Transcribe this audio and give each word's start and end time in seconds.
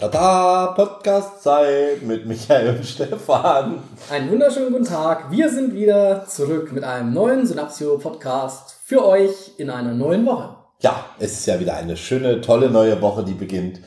Tada, 0.00 0.68
Podcast-Zeit 0.76 2.00
mit 2.02 2.24
Michael 2.24 2.76
und 2.76 2.86
Stefan. 2.86 3.82
Einen 4.10 4.30
wunderschönen 4.30 4.72
guten 4.72 4.86
Tag. 4.86 5.30
Wir 5.30 5.50
sind 5.50 5.74
wieder 5.74 6.24
zurück 6.26 6.72
mit 6.72 6.84
einem 6.84 7.12
neuen 7.12 7.46
Synapsio-Podcast 7.46 8.76
für 8.82 9.06
euch 9.06 9.52
in 9.58 9.68
einer 9.68 9.92
neuen 9.92 10.24
Woche. 10.24 10.56
Ja, 10.80 11.04
es 11.18 11.32
ist 11.32 11.44
ja 11.46 11.60
wieder 11.60 11.76
eine 11.76 11.98
schöne, 11.98 12.40
tolle 12.40 12.70
neue 12.70 12.98
Woche, 13.02 13.24
die 13.24 13.34
beginnt. 13.34 13.80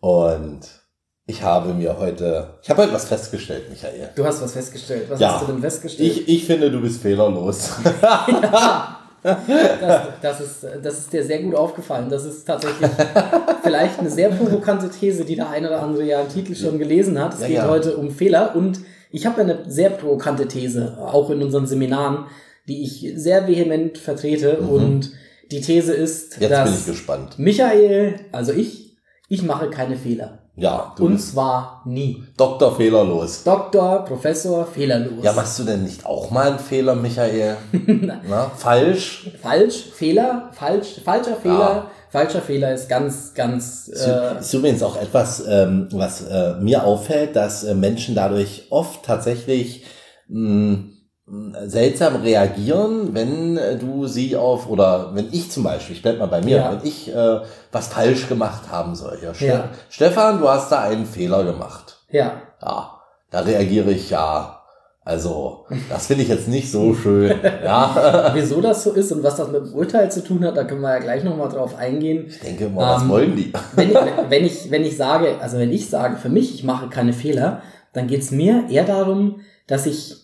Und 0.00 0.60
ich 1.26 1.42
habe 1.42 1.74
mir 1.74 1.98
heute, 1.98 2.58
ich 2.62 2.70
habe 2.70 2.84
heute 2.84 2.94
was 2.94 3.04
festgestellt, 3.04 3.68
Michael. 3.68 4.08
Du 4.16 4.24
hast 4.24 4.40
was 4.40 4.54
festgestellt. 4.54 5.10
Was 5.10 5.20
Ja. 5.20 5.34
hast 5.34 5.42
du 5.42 5.52
denn 5.52 5.60
festgestellt? 5.60 6.10
Ich, 6.16 6.28
ich 6.28 6.46
finde, 6.46 6.70
du 6.70 6.80
bist 6.80 7.02
fehlerlos. 7.02 7.72
Das, 9.22 10.08
das, 10.20 10.40
ist, 10.40 10.66
das 10.82 10.98
ist 10.98 11.12
dir 11.12 11.22
sehr 11.24 11.42
gut 11.42 11.54
aufgefallen. 11.54 12.08
Das 12.08 12.24
ist 12.24 12.44
tatsächlich 12.44 12.90
vielleicht 13.62 13.98
eine 14.00 14.10
sehr 14.10 14.30
provokante 14.30 14.90
These, 14.90 15.24
die 15.24 15.36
der 15.36 15.48
eine 15.48 15.68
oder 15.68 15.82
andere 15.82 16.04
ja 16.04 16.20
im 16.20 16.28
Titel 16.28 16.54
schon 16.54 16.78
gelesen 16.78 17.20
hat. 17.20 17.34
Es 17.34 17.40
Ja, 17.40 17.46
geht 17.46 17.56
ja. 17.56 17.68
heute 17.68 17.96
um 17.96 18.10
Fehler 18.10 18.56
und 18.56 18.80
ich 19.10 19.26
habe 19.26 19.40
eine 19.42 19.64
sehr 19.68 19.90
provokante 19.90 20.48
These, 20.48 20.96
auch 20.98 21.30
in 21.30 21.42
unseren 21.42 21.66
Seminaren, 21.66 22.26
die 22.68 22.82
ich 22.82 23.12
sehr 23.16 23.46
vehement 23.46 23.98
vertrete. 23.98 24.58
Und 24.58 25.12
die 25.50 25.60
These 25.60 25.92
ist, 25.92 26.36
Mhm. 26.38 26.42
Jetzt 26.42 26.50
dass 26.52 26.70
bin 26.70 26.78
ich 26.80 26.86
gespannt. 26.86 27.38
Michael, 27.38 28.14
also 28.32 28.52
ich, 28.52 28.96
ich 29.28 29.42
mache 29.42 29.70
keine 29.70 29.96
Fehler. 29.96 30.38
Ja, 30.54 30.92
du 30.96 31.06
Und 31.06 31.18
zwar 31.18 31.80
nie. 31.86 32.22
Dr. 32.36 32.76
Fehlerlos. 32.76 33.42
Doktor, 33.42 34.04
Professor, 34.04 34.66
fehlerlos. 34.66 35.24
Ja, 35.24 35.32
machst 35.32 35.58
du 35.58 35.64
denn 35.64 35.82
nicht 35.82 36.04
auch 36.04 36.30
mal 36.30 36.50
einen 36.50 36.58
Fehler, 36.58 36.94
Michael? 36.94 37.56
Na, 37.72 38.50
falsch? 38.54 39.30
Falsch, 39.40 39.86
Fehler, 39.94 40.50
falsch, 40.52 41.00
falscher 41.02 41.36
Fehler. 41.36 41.58
Ja. 41.58 41.90
Falscher 42.10 42.42
Fehler 42.42 42.74
ist 42.74 42.90
ganz, 42.90 43.32
ganz. 43.32 43.88
Äh, 43.88 44.40
ist 44.40 44.52
übrigens 44.52 44.82
auch 44.82 45.00
etwas, 45.00 45.42
ähm, 45.48 45.88
was 45.92 46.20
äh, 46.26 46.56
mir 46.60 46.84
auffällt, 46.84 47.34
dass 47.34 47.64
äh, 47.64 47.74
Menschen 47.74 48.14
dadurch 48.14 48.66
oft 48.68 49.02
tatsächlich 49.06 49.86
mh, 50.28 50.50
mh, 50.50 50.84
seltsam 51.66 52.16
reagieren, 52.16 53.14
wenn 53.14 53.56
äh, 53.56 53.78
du 53.78 54.06
sie 54.06 54.36
auf, 54.36 54.68
oder 54.68 55.14
wenn 55.14 55.28
ich 55.32 55.50
zum 55.50 55.62
Beispiel, 55.62 55.96
ich 55.96 56.02
bleib 56.02 56.18
mal 56.18 56.26
bei 56.26 56.42
mir, 56.42 56.56
Ja. 56.58 56.72
wenn 56.72 56.86
ich 56.86 57.14
äh, 57.14 57.40
was 57.70 57.88
falsch 57.88 58.28
gemacht 58.28 58.70
haben 58.70 58.94
soll. 58.94 59.18
Ja, 59.22 59.32
Ste 59.32 59.46
Ja. 59.46 59.68
Stefan, 59.88 60.40
du 60.40 60.48
hast 60.48 60.70
da 60.70 60.80
einen 60.82 61.06
Fehler 61.06 61.44
gemacht. 61.44 61.98
ja. 62.10 62.32
Ja, 62.64 62.90
da 63.30 63.40
reagiere 63.40 63.90
ich 63.90 64.10
ja. 64.10 64.58
Also, 65.04 65.64
das 65.90 66.06
finde 66.06 66.22
ich 66.22 66.28
jetzt 66.28 66.46
nicht 66.46 66.70
so 66.70 66.94
schön. 66.94 67.34
Ja, 67.64 68.30
Wieso 68.34 68.60
das 68.60 68.84
so 68.84 68.92
ist 68.92 69.10
und 69.10 69.24
was 69.24 69.34
das 69.34 69.48
mit 69.48 69.64
dem 69.66 69.74
Urteil 69.74 70.12
zu 70.12 70.22
tun 70.22 70.44
hat, 70.44 70.56
da 70.56 70.62
können 70.62 70.80
wir 70.82 70.90
ja 70.92 70.98
gleich 71.00 71.24
nochmal 71.24 71.48
drauf 71.48 71.76
eingehen. 71.76 72.26
ich 72.28 72.38
denke 72.38 72.68
mal, 72.68 72.94
was 72.94 73.02
Ähm, 73.02 73.08
wollen 73.08 73.34
die? 73.34 73.52
Wenn 73.74 73.90
ich, 73.90 73.96
wenn 74.28 74.44
ich, 74.44 74.70
wenn 74.70 74.84
ich 74.84 74.96
sage, 74.96 75.38
also 75.40 75.58
wenn 75.58 75.72
ich 75.72 75.90
sage, 75.90 76.18
für 76.18 76.28
mich, 76.28 76.54
ich 76.54 76.62
mache 76.62 76.88
keine 76.88 77.12
Fehler, 77.14 77.62
dann 77.94 78.06
geht's 78.06 78.30
mir 78.30 78.66
eher 78.70 78.84
darum, 78.84 79.40
dass 79.66 79.86
ich 79.86 80.14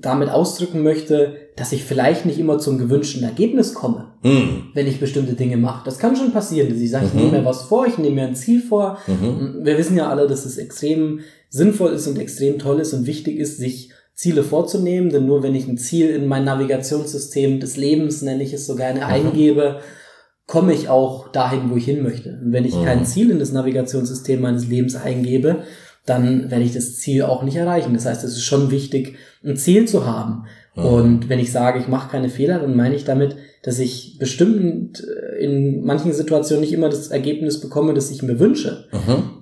damit 0.00 0.28
ausdrücken 0.30 0.82
möchte, 0.82 1.36
dass 1.56 1.72
ich 1.72 1.84
vielleicht 1.84 2.24
nicht 2.26 2.38
immer 2.38 2.58
zum 2.58 2.78
gewünschten 2.78 3.22
Ergebnis 3.24 3.74
komme, 3.74 4.12
Hm. 4.22 4.64
wenn 4.74 4.86
ich 4.86 5.00
bestimmte 5.00 5.34
Dinge 5.34 5.56
mache. 5.56 5.84
Das 5.84 5.98
kann 5.98 6.14
schon 6.16 6.32
passieren, 6.32 6.68
dass 6.70 6.78
ich 6.78 6.90
sage, 6.90 7.06
ich 7.06 7.14
Mhm. 7.14 7.20
nehme 7.26 7.38
mir 7.40 7.44
was 7.44 7.62
vor, 7.62 7.86
ich 7.86 7.98
nehme 7.98 8.14
mir 8.16 8.26
ein 8.28 8.36
Ziel 8.36 8.60
vor. 8.62 8.98
Mhm. 9.06 9.60
Wir 9.64 9.76
wissen 9.78 9.96
ja 9.96 10.08
alle, 10.08 10.26
dass 10.28 10.44
es 10.44 10.56
extrem 10.58 11.20
sinnvoll 11.50 11.92
ist 11.92 12.06
und 12.06 12.18
extrem 12.18 12.58
toll 12.58 12.80
ist 12.80 12.92
und 12.92 13.06
wichtig 13.06 13.38
ist, 13.38 13.58
sich 13.58 13.90
Ziele 14.14 14.42
vorzunehmen, 14.42 15.10
denn 15.10 15.26
nur 15.26 15.42
wenn 15.42 15.54
ich 15.54 15.66
ein 15.68 15.78
Ziel 15.78 16.10
in 16.10 16.26
mein 16.26 16.44
Navigationssystem 16.44 17.60
des 17.60 17.76
Lebens, 17.76 18.22
nenne 18.22 18.42
ich 18.42 18.52
es 18.52 18.66
so 18.66 18.74
gerne, 18.76 19.06
eingebe, 19.06 19.80
komme 20.46 20.72
ich 20.72 20.88
auch 20.88 21.28
dahin, 21.30 21.70
wo 21.70 21.76
ich 21.76 21.84
hin 21.84 22.02
möchte. 22.02 22.40
Und 22.42 22.52
wenn 22.52 22.64
ich 22.64 22.74
Mhm. 22.74 22.84
kein 22.84 23.04
Ziel 23.04 23.30
in 23.30 23.38
das 23.38 23.52
Navigationssystem 23.52 24.40
meines 24.40 24.66
Lebens 24.66 24.96
eingebe, 24.96 25.62
dann 26.08 26.50
werde 26.50 26.64
ich 26.64 26.74
das 26.74 26.96
Ziel 26.96 27.22
auch 27.22 27.42
nicht 27.42 27.56
erreichen. 27.56 27.94
Das 27.94 28.06
heißt, 28.06 28.24
es 28.24 28.32
ist 28.32 28.44
schon 28.44 28.70
wichtig, 28.70 29.16
ein 29.44 29.56
Ziel 29.56 29.86
zu 29.86 30.06
haben. 30.06 30.44
Mhm. 30.74 30.84
Und 30.84 31.28
wenn 31.28 31.38
ich 31.38 31.52
sage, 31.52 31.78
ich 31.78 31.88
mache 31.88 32.10
keine 32.10 32.28
Fehler, 32.28 32.58
dann 32.60 32.76
meine 32.76 32.94
ich 32.94 33.04
damit, 33.04 33.36
dass 33.62 33.78
ich 33.78 34.16
bestimmt 34.18 35.04
äh, 35.04 35.44
in 35.44 35.84
manchen 35.84 36.12
Situationen 36.12 36.60
nicht 36.62 36.72
immer 36.72 36.88
das 36.88 37.08
Ergebnis 37.08 37.60
bekomme, 37.60 37.94
das 37.94 38.10
ich 38.10 38.22
mir 38.22 38.38
wünsche. 38.38 38.86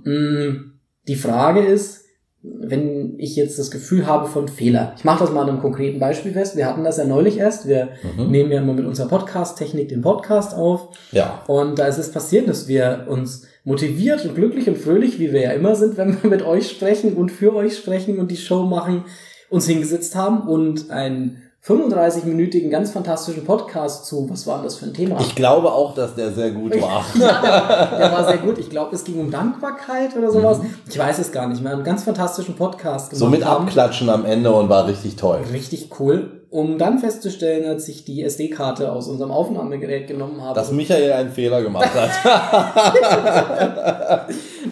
Mhm. 0.05 0.73
Die 1.09 1.15
Frage 1.17 1.61
ist, 1.61 2.05
wenn 2.43 3.19
ich 3.19 3.35
jetzt 3.35 3.59
das 3.59 3.71
Gefühl 3.73 4.07
habe 4.07 4.27
von 4.29 4.47
Fehler. 4.47 4.95
Ich 4.97 5.05
mache 5.05 5.21
das 5.25 5.33
mal 5.33 5.43
an 5.43 5.49
einem 5.49 5.61
konkreten 5.61 5.99
Beispiel 5.99 6.33
fest. 6.33 6.57
Wir 6.57 6.67
hatten 6.67 6.85
das 6.85 6.97
ja 6.97 7.05
neulich 7.05 7.39
erst. 7.39 7.67
Wir 7.67 7.89
Mhm. 8.17 8.31
nehmen 8.31 8.53
ja 8.53 8.61
immer 8.61 8.73
mit 8.73 8.87
unserer 8.87 9.09
Podcast-Technik 9.09 9.89
den 9.89 10.01
Podcast 10.03 10.55
auf. 10.55 10.89
Ja. 11.13 11.43
Und 11.49 11.79
da 11.79 11.87
ist 11.87 11.99
es 11.99 12.13
passiert, 12.13 12.49
dass 12.49 12.69
wir 12.69 13.07
uns 13.09 13.47
motiviert 13.67 14.25
und 14.25 14.37
glücklich 14.37 14.69
und 14.69 14.79
fröhlich, 14.79 15.19
wie 15.19 15.33
wir 15.33 15.43
ja 15.43 15.51
immer 15.51 15.75
sind, 15.75 15.97
wenn 15.99 16.23
wir 16.23 16.31
mit 16.31 16.43
euch 16.43 16.71
sprechen 16.71 17.15
und 17.15 17.31
für 17.31 17.55
euch 17.55 17.77
sprechen 17.77 18.19
und 18.21 18.31
die 18.31 18.37
Show 18.37 18.63
machen, 18.63 19.05
uns 19.51 19.67
hingesetzt 19.67 20.15
haben 20.15 20.49
und 20.49 20.91
einen 20.91 21.43
35-minütigen, 21.67 22.71
ganz 22.71 22.93
fantastischen 22.93 23.45
Podcast 23.45 24.07
zu, 24.07 24.31
was 24.31 24.47
war 24.47 24.59
denn 24.59 24.67
das 24.67 24.77
für 24.77 24.87
ein 24.87 24.95
Thema? 24.95 25.19
Ich 25.19 25.35
glaube 25.35 25.73
auch, 25.73 25.95
dass 25.95 26.15
der 26.15 26.33
sehr 26.33 26.53
gut 26.53 26.81
war. 26.81 27.05
Ja, 27.19 27.89
der, 27.91 27.99
der 27.99 28.13
war 28.13 28.25
sehr 28.25 28.39
gut. 28.39 28.57
Ich 28.59 28.71
glaube, 28.71 28.95
es 28.95 29.03
ging 29.03 29.19
um 29.19 29.33
Dankbarkeit 29.33 30.17
oder 30.17 30.31
sowas. 30.31 30.61
Ich 30.89 30.97
weiß 30.97 31.19
es 31.19 31.33
gar 31.33 31.49
nicht. 31.49 31.61
Wir 31.61 31.71
haben 31.71 31.79
einen 31.79 31.85
ganz 31.85 32.05
fantastischen 32.05 32.55
Podcast 32.55 33.11
gemacht. 33.11 33.19
So 33.19 33.29
mit 33.29 33.45
haben. 33.45 33.65
Abklatschen 33.65 34.09
am 34.11 34.25
Ende 34.25 34.53
und 34.53 34.69
war 34.69 34.87
richtig 34.87 35.17
toll. 35.17 35.41
Richtig 35.53 35.91
cool. 35.99 36.36
Um 36.57 36.79
dann 36.79 36.99
festzustellen, 36.99 37.69
als 37.69 37.87
ich 37.87 38.07
die 38.07 38.23
SD-Karte 38.23 38.91
aus 38.91 39.09
unserem 39.09 39.31
Aufnahmegerät 39.31 40.07
genommen 40.07 40.41
habe, 40.41 40.59
Dass 40.59 40.73
Michael 40.73 41.13
einen 41.13 41.31
Fehler 41.31 41.63
gemacht 41.63 41.91
hat. 41.95 42.11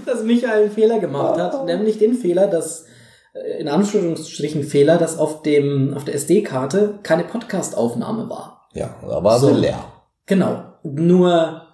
dass 0.06 0.22
Michael 0.22 0.62
einen 0.62 0.70
Fehler 0.70 0.98
gemacht 0.98 1.38
hat, 1.38 1.66
nämlich 1.66 1.98
den 1.98 2.14
Fehler, 2.14 2.46
dass 2.46 2.86
äh, 3.34 3.60
in 3.60 3.68
Anführungsstrichen 3.68 4.62
Fehler, 4.62 4.96
dass 4.96 5.18
auf 5.18 5.42
dem 5.42 5.92
auf 5.94 6.04
der 6.04 6.14
SD-Karte 6.14 7.00
keine 7.02 7.24
Podcast-Aufnahme 7.24 8.30
war. 8.30 8.66
ja, 8.72 8.96
da 9.02 9.22
war 9.22 9.38
So. 9.38 9.48
sie 9.48 9.60
leer. 9.60 9.84
Genau. 10.24 10.62
Nur 10.84 11.66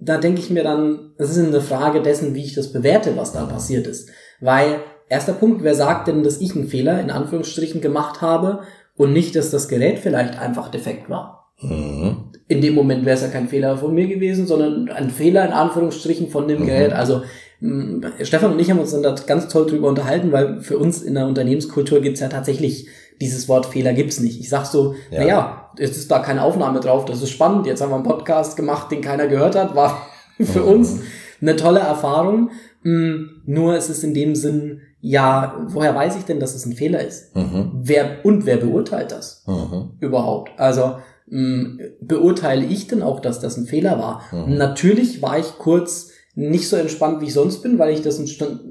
da 0.00 0.18
denke 0.18 0.40
ich 0.40 0.50
mir 0.50 0.64
dann, 0.64 1.12
es 1.18 1.30
ist 1.30 1.38
eine 1.38 1.60
Frage 1.60 2.02
dessen, 2.02 2.34
wie 2.34 2.44
ich 2.44 2.54
das 2.54 2.72
bewerte, 2.72 3.16
was 3.16 3.32
da 3.32 3.44
passiert 3.44 3.86
ist. 3.86 4.10
Weil 4.40 4.80
erster 5.08 5.34
Punkt, 5.34 5.62
wer 5.62 5.76
sagt 5.76 6.08
denn, 6.08 6.24
dass 6.24 6.40
ich 6.40 6.56
einen 6.56 6.66
Fehler 6.66 7.00
in 7.00 7.12
Anführungsstrichen 7.12 7.80
gemacht 7.80 8.22
habe 8.22 8.62
und 9.00 9.12
nicht, 9.12 9.34
dass 9.36 9.50
das 9.50 9.68
Gerät 9.68 9.98
vielleicht 9.98 10.38
einfach 10.38 10.68
defekt 10.70 11.08
war? 11.10 11.36
Mhm. 11.62 12.16
in 12.48 12.62
dem 12.62 12.74
Moment 12.74 13.04
wäre 13.04 13.14
es 13.16 13.22
ja 13.22 13.28
kein 13.28 13.48
Fehler 13.48 13.76
von 13.76 13.94
mir 13.94 14.06
gewesen, 14.08 14.46
sondern 14.46 14.88
ein 14.88 15.10
Fehler 15.10 15.44
in 15.46 15.52
Anführungsstrichen 15.52 16.28
von 16.30 16.48
dem 16.48 16.62
Mhm. 16.62 16.66
Gerät. 16.66 16.92
Also 16.94 17.22
mh, 17.60 18.08
Stefan 18.22 18.52
und 18.52 18.58
ich 18.58 18.70
haben 18.70 18.78
uns 18.80 18.92
dann 18.92 19.02
da 19.02 19.14
ganz 19.26 19.46
toll 19.48 19.66
drüber 19.66 19.88
unterhalten, 19.88 20.32
weil 20.32 20.60
für 20.62 20.78
uns 20.78 21.02
in 21.02 21.14
der 21.14 21.26
Unternehmenskultur 21.26 22.00
gibt's 22.00 22.20
ja 22.20 22.28
tatsächlich 22.28 22.88
dieses 23.20 23.46
Wort 23.48 23.66
Fehler 23.66 23.92
gibt's 23.92 24.20
nicht. 24.20 24.40
Ich 24.40 24.48
sag 24.48 24.64
so, 24.64 24.94
Ja. 25.10 25.18
ja. 25.18 25.20
naja, 25.20 25.70
es 25.78 25.96
ist 25.98 26.10
da 26.10 26.18
keine 26.20 26.42
Aufnahme 26.42 26.80
drauf, 26.80 27.04
das 27.04 27.20
ist 27.22 27.30
spannend. 27.30 27.66
Jetzt 27.66 27.82
haben 27.82 27.90
wir 27.90 27.96
einen 27.96 28.04
Podcast 28.04 28.56
gemacht, 28.56 28.90
den 28.90 29.02
keiner 29.02 29.26
gehört 29.28 29.54
hat, 29.54 29.74
war 29.76 30.06
für 30.40 30.60
Mhm. 30.62 30.68
uns 30.68 31.00
eine 31.42 31.56
tolle 31.56 31.80
Erfahrung. 31.80 32.50
Mm, 32.82 33.42
Nur 33.44 33.74
es 33.76 33.90
ist 33.90 34.02
in 34.02 34.14
dem 34.14 34.34
Sinn, 34.34 34.80
ja, 35.00 35.56
woher 35.68 35.94
weiß 35.94 36.16
ich 36.16 36.24
denn, 36.24 36.40
dass 36.40 36.54
es 36.54 36.66
ein 36.66 36.74
Fehler 36.74 37.00
ist? 37.04 37.34
Mhm. 37.34 37.70
Wer 37.74 38.24
und 38.24 38.46
wer 38.46 38.56
beurteilt 38.58 39.12
das? 39.12 39.44
Mhm. 39.46 39.92
überhaupt? 40.00 40.50
Also 40.58 40.96
mh, 41.26 41.82
beurteile 42.00 42.64
ich 42.64 42.86
denn 42.86 43.02
auch, 43.02 43.20
dass 43.20 43.40
das 43.40 43.56
ein 43.56 43.66
Fehler 43.66 43.98
war? 43.98 44.22
Mhm. 44.32 44.56
Natürlich 44.56 45.22
war 45.22 45.38
ich 45.38 45.58
kurz 45.58 46.10
nicht 46.34 46.68
so 46.68 46.76
entspannt, 46.76 47.20
wie 47.20 47.26
ich 47.26 47.34
sonst 47.34 47.62
bin, 47.62 47.78
weil 47.78 47.92
ich 47.92 48.02
das 48.02 48.20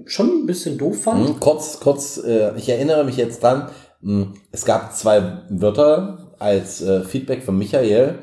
schon 0.06 0.28
ein 0.28 0.46
bisschen 0.46 0.78
doof 0.78 1.04
fand. 1.04 1.30
Mhm. 1.30 1.40
Kurz, 1.40 1.80
kurz, 1.80 2.18
äh, 2.24 2.56
ich 2.58 2.70
erinnere 2.70 3.04
mich 3.04 3.18
jetzt 3.18 3.44
dran, 3.44 3.70
mh, 4.02 4.28
es 4.52 4.66
gab 4.66 4.96
zwei 4.96 5.40
Wörter 5.50 6.34
als 6.40 6.82
äh, 6.82 7.04
Feedback 7.04 7.44
von 7.44 7.58
Michael. 7.58 8.20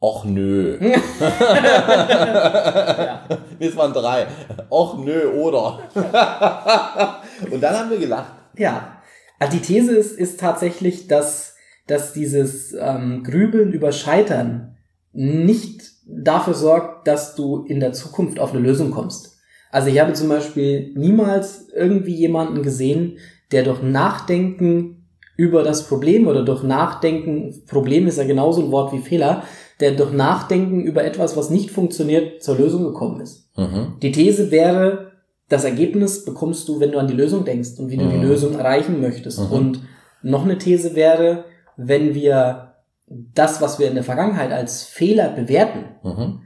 Och 0.00 0.24
nö. 0.24 0.78
Ja. 1.20 3.20
Es 3.60 3.76
waren 3.76 3.92
drei. 3.92 4.26
Och 4.68 4.98
nö, 4.98 5.26
oder. 5.32 5.78
Und 7.50 7.60
dann 7.62 7.76
haben 7.76 7.90
wir 7.90 7.98
gelacht. 7.98 8.32
ja. 8.56 8.98
Also 9.38 9.56
die 9.56 9.62
These 9.62 9.96
ist, 9.96 10.16
ist 10.16 10.38
tatsächlich, 10.38 11.08
dass, 11.08 11.56
dass 11.88 12.12
dieses 12.12 12.76
ähm, 12.78 13.24
Grübeln 13.24 13.72
über 13.72 13.90
Scheitern 13.90 14.76
nicht 15.12 15.82
dafür 16.06 16.54
sorgt, 16.54 17.08
dass 17.08 17.34
du 17.34 17.64
in 17.64 17.80
der 17.80 17.92
Zukunft 17.92 18.38
auf 18.38 18.52
eine 18.52 18.60
Lösung 18.60 18.92
kommst. 18.92 19.36
Also 19.72 19.88
ich 19.88 19.98
habe 19.98 20.12
zum 20.12 20.28
Beispiel 20.28 20.92
niemals 20.94 21.68
irgendwie 21.74 22.14
jemanden 22.14 22.62
gesehen, 22.62 23.18
der 23.50 23.64
durch 23.64 23.82
Nachdenken 23.82 25.08
über 25.36 25.62
das 25.62 25.88
Problem 25.88 26.26
oder 26.26 26.44
durch 26.44 26.62
Nachdenken, 26.62 27.64
Problem 27.66 28.06
ist 28.06 28.18
ja 28.18 28.24
genauso 28.24 28.62
ein 28.62 28.70
Wort 28.70 28.92
wie 28.92 29.00
Fehler, 29.00 29.42
der 29.80 29.92
durch 29.92 30.12
Nachdenken 30.12 30.82
über 30.82 31.04
etwas, 31.04 31.36
was 31.36 31.50
nicht 31.50 31.70
funktioniert, 31.70 32.42
zur 32.42 32.58
Lösung 32.58 32.84
gekommen 32.84 33.20
ist. 33.20 33.50
Mhm. 33.56 33.94
Die 34.02 34.12
These 34.12 34.50
wäre, 34.50 35.11
das 35.48 35.64
Ergebnis 35.64 36.24
bekommst 36.24 36.68
du, 36.68 36.80
wenn 36.80 36.92
du 36.92 36.98
an 36.98 37.08
die 37.08 37.14
Lösung 37.14 37.44
denkst 37.44 37.78
und 37.78 37.90
wie 37.90 37.96
du 37.96 38.08
die 38.08 38.16
Mhm. 38.16 38.22
Lösung 38.22 38.54
erreichen 38.58 39.00
möchtest. 39.00 39.38
Mhm. 39.40 39.52
Und 39.52 39.82
noch 40.22 40.44
eine 40.44 40.58
These 40.58 40.94
wäre, 40.94 41.44
wenn 41.76 42.14
wir 42.14 42.74
das, 43.06 43.60
was 43.60 43.78
wir 43.78 43.88
in 43.88 43.94
der 43.94 44.04
Vergangenheit 44.04 44.52
als 44.52 44.84
Fehler 44.84 45.30
bewerten, 45.30 45.84
Mhm. 46.02 46.40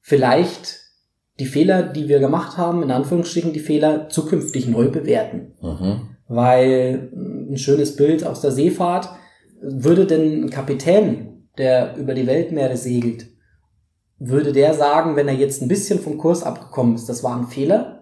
vielleicht 0.00 0.80
die 1.38 1.46
Fehler, 1.46 1.82
die 1.82 2.08
wir 2.08 2.18
gemacht 2.18 2.58
haben, 2.58 2.82
in 2.82 2.90
Anführungsstrichen 2.90 3.52
die 3.52 3.60
Fehler 3.60 4.08
zukünftig 4.08 4.68
neu 4.68 4.88
bewerten. 4.90 5.54
Mhm. 5.62 6.08
Weil 6.28 7.10
ein 7.14 7.56
schönes 7.56 7.96
Bild 7.96 8.24
aus 8.24 8.40
der 8.40 8.50
Seefahrt, 8.52 9.08
würde 9.62 10.06
denn 10.06 10.44
ein 10.44 10.50
Kapitän, 10.50 11.48
der 11.58 11.96
über 11.96 12.14
die 12.14 12.26
Weltmeere 12.26 12.76
segelt, 12.76 13.26
würde 14.20 14.52
der 14.52 14.74
sagen, 14.74 15.16
wenn 15.16 15.26
er 15.28 15.34
jetzt 15.34 15.62
ein 15.62 15.68
bisschen 15.68 15.98
vom 15.98 16.18
Kurs 16.18 16.42
abgekommen 16.44 16.94
ist, 16.94 17.08
das 17.08 17.24
war 17.24 17.36
ein 17.36 17.46
Fehler? 17.48 17.96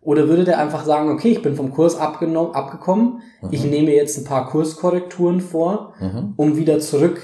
Oder 0.00 0.28
würde 0.28 0.44
der 0.44 0.58
einfach 0.60 0.84
sagen, 0.84 1.10
okay, 1.10 1.30
ich 1.32 1.42
bin 1.42 1.56
vom 1.56 1.72
Kurs 1.72 1.98
abgeno- 2.00 2.52
abgekommen, 2.52 3.20
ich 3.50 3.64
Mhm. 3.64 3.70
nehme 3.70 3.90
jetzt 3.92 4.16
ein 4.16 4.24
paar 4.24 4.48
Kurskorrekturen 4.48 5.40
vor, 5.40 5.94
Mhm. 6.00 6.34
um 6.36 6.56
wieder 6.56 6.78
zurück 6.78 7.20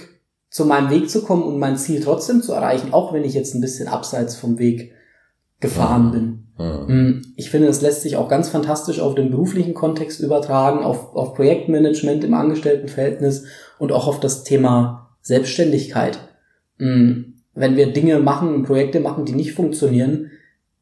zu 0.50 0.66
meinem 0.66 0.90
Weg 0.90 1.08
zu 1.08 1.22
kommen 1.22 1.44
und 1.44 1.58
mein 1.58 1.76
Ziel 1.76 2.00
trotzdem 2.00 2.42
zu 2.42 2.52
erreichen, 2.52 2.92
auch 2.92 3.12
wenn 3.12 3.24
ich 3.24 3.34
jetzt 3.34 3.54
ein 3.54 3.60
bisschen 3.60 3.86
abseits 3.88 4.34
vom 4.36 4.58
Weg 4.58 4.92
gefahren 5.60 6.06
Mhm. 6.06 6.10
bin. 6.10 6.38
Mhm. 6.58 6.86
Mm, 6.88 7.22
Ich 7.36 7.50
finde, 7.50 7.68
das 7.68 7.80
lässt 7.80 8.02
sich 8.02 8.16
auch 8.16 8.28
ganz 8.28 8.48
fantastisch 8.48 8.98
auf 9.00 9.14
den 9.14 9.30
beruflichen 9.30 9.74
Kontext 9.74 10.20
übertragen, 10.20 10.80
auf, 10.84 11.14
auf 11.14 11.34
Projektmanagement 11.34 12.24
im 12.24 12.34
Angestelltenverhältnis 12.34 13.44
und 13.78 13.92
auch 13.92 14.08
auf 14.08 14.18
das 14.20 14.42
Thema 14.42 15.10
Selbstständigkeit. 15.22 16.18
Wenn 17.54 17.76
wir 17.76 17.92
Dinge 17.92 18.18
machen 18.18 18.62
Projekte 18.62 19.00
machen, 19.00 19.24
die 19.24 19.34
nicht 19.34 19.52
funktionieren, 19.52 20.30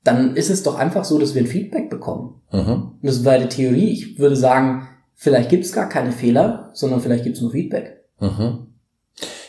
dann 0.05 0.37
ist 0.37 0.51
es 0.51 0.63
doch 0.63 0.79
einfach 0.79 1.05
so, 1.05 1.19
dass 1.19 1.35
wir 1.35 1.43
ein 1.43 1.49
Feedback 1.49 1.91
bekommen. 1.91 2.41
Mhm. 2.53 2.93
Und 3.01 3.03
das 3.03 3.25
wäre 3.25 3.43
die 3.43 3.49
Theorie. 3.49 3.91
Ich 3.91 4.19
würde 4.19 4.37
sagen, 4.37 4.89
vielleicht 5.15 5.51
gibt 5.51 5.65
es 5.65 5.73
gar 5.73 5.89
keine 5.89 6.13
Fehler, 6.13 6.71
sondern 6.73 7.01
vielleicht 7.01 7.25
gibt 7.25 7.37
es 7.37 7.43
nur 7.43 7.51
Feedback. 7.51 8.05
Mhm. 8.21 8.67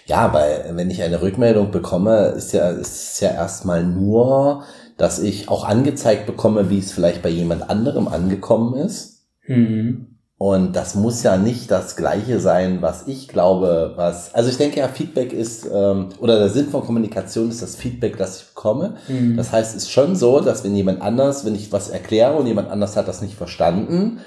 Ja, 0.05 0.33
weil 0.33 0.71
wenn 0.75 0.89
ich 0.89 1.03
eine 1.03 1.21
Rückmeldung 1.21 1.71
bekomme, 1.71 2.33
ist 2.35 2.51
ja, 2.51 2.69
ist 2.69 3.13
es 3.13 3.19
ja 3.21 3.29
erstmal 3.29 3.83
nur, 3.85 4.63
dass 4.97 5.19
ich 5.19 5.47
auch 5.47 5.63
angezeigt 5.63 6.25
bekomme, 6.25 6.69
wie 6.69 6.79
es 6.79 6.91
vielleicht 6.91 7.21
bei 7.21 7.29
jemand 7.29 7.69
anderem 7.69 8.07
angekommen 8.07 8.75
ist. 8.75 9.25
Mhm. 9.47 10.10
Und 10.41 10.75
das 10.75 10.95
muss 10.95 11.21
ja 11.21 11.37
nicht 11.37 11.69
das 11.69 11.95
Gleiche 11.95 12.39
sein, 12.39 12.81
was 12.81 13.07
ich 13.07 13.27
glaube, 13.27 13.93
was. 13.95 14.33
Also 14.33 14.49
ich 14.49 14.57
denke 14.57 14.79
ja, 14.79 14.87
Feedback 14.87 15.33
ist, 15.33 15.69
ähm, 15.71 16.09
oder 16.19 16.39
der 16.39 16.49
Sinn 16.49 16.69
von 16.69 16.83
Kommunikation 16.83 17.49
ist 17.49 17.61
das 17.61 17.75
Feedback, 17.75 18.17
das 18.17 18.41
ich 18.41 18.47
bekomme. 18.47 18.95
Mhm. 19.07 19.37
Das 19.37 19.51
heißt, 19.51 19.75
es 19.75 19.83
ist 19.83 19.91
schon 19.91 20.15
so, 20.15 20.39
dass 20.39 20.63
wenn 20.63 20.75
jemand 20.75 21.03
anders, 21.03 21.45
wenn 21.45 21.53
ich 21.53 21.71
was 21.71 21.89
erkläre 21.89 22.33
und 22.33 22.47
jemand 22.47 22.71
anders 22.71 22.97
hat 22.97 23.07
das 23.07 23.21
nicht 23.21 23.35
verstanden, 23.35 24.21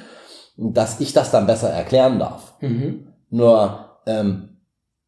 dass 0.56 1.00
ich 1.00 1.14
das 1.14 1.32
dann 1.32 1.48
besser 1.48 1.70
erklären 1.70 2.20
darf. 2.20 2.54
Mhm. 2.60 3.08
Nur, 3.30 3.98
ähm, 4.06 4.60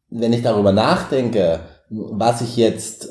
wenn 0.09 0.33
ich 0.33 0.43
darüber 0.43 0.73
nachdenke, 0.73 1.61
was 1.89 2.41
ich 2.41 2.57
jetzt, 2.57 3.07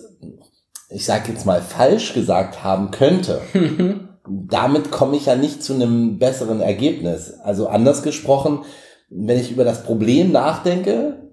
ich 0.90 1.06
sag 1.06 1.30
jetzt 1.30 1.46
mal, 1.46 1.62
falsch 1.62 2.12
gesagt 2.12 2.62
haben 2.62 2.90
könnte, 2.90 3.40
damit 4.28 4.90
komme 4.90 5.16
ich 5.16 5.26
ja 5.26 5.36
nicht 5.36 5.62
zu 5.62 5.74
einem 5.74 6.18
besseren 6.18 6.60
Ergebnis. 6.60 7.34
Also 7.42 7.68
anders 7.68 8.02
gesprochen, 8.02 8.60
wenn 9.08 9.38
ich 9.38 9.52
über 9.52 9.64
das 9.64 9.84
Problem 9.84 10.32
nachdenke, 10.32 11.30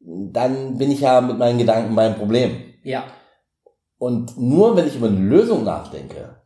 dann 0.00 0.78
bin 0.78 0.90
ich 0.90 1.00
ja 1.00 1.20
mit 1.20 1.38
meinen 1.38 1.58
Gedanken 1.58 1.94
beim 1.94 2.16
Problem. 2.16 2.52
ja. 2.82 3.04
Und 3.96 4.38
nur 4.38 4.76
wenn 4.76 4.86
ich 4.86 4.96
über 4.96 5.06
eine 5.06 5.20
Lösung 5.20 5.64
nachdenke, 5.64 6.36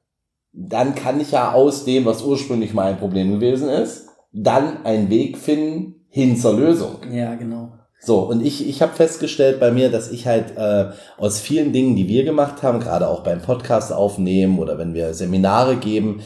dann 0.52 0.94
kann 0.94 1.20
ich 1.20 1.32
ja 1.32 1.52
aus 1.52 1.84
dem, 1.84 2.04
was 2.04 2.22
ursprünglich 2.22 2.72
mein 2.72 2.98
Problem 2.98 3.32
gewesen 3.32 3.68
ist, 3.68 4.08
dann 4.32 4.84
einen 4.84 5.10
Weg 5.10 5.38
finden 5.38 6.04
hin 6.08 6.36
zur 6.36 6.54
Lösung. 6.54 6.98
Ja, 7.10 7.34
genau. 7.34 7.72
So, 8.00 8.20
und 8.20 8.44
ich, 8.44 8.68
ich 8.68 8.80
habe 8.80 8.94
festgestellt 8.94 9.58
bei 9.58 9.72
mir, 9.72 9.90
dass 9.90 10.10
ich 10.10 10.26
halt 10.26 10.56
äh, 10.56 10.90
aus 11.16 11.40
vielen 11.40 11.72
Dingen, 11.72 11.96
die 11.96 12.08
wir 12.08 12.24
gemacht 12.24 12.62
haben, 12.62 12.80
gerade 12.80 13.08
auch 13.08 13.24
beim 13.24 13.42
Podcast 13.42 13.92
aufnehmen 13.92 14.58
oder 14.58 14.78
wenn 14.78 14.94
wir 14.94 15.14
Seminare 15.14 15.76
geben, 15.76 16.22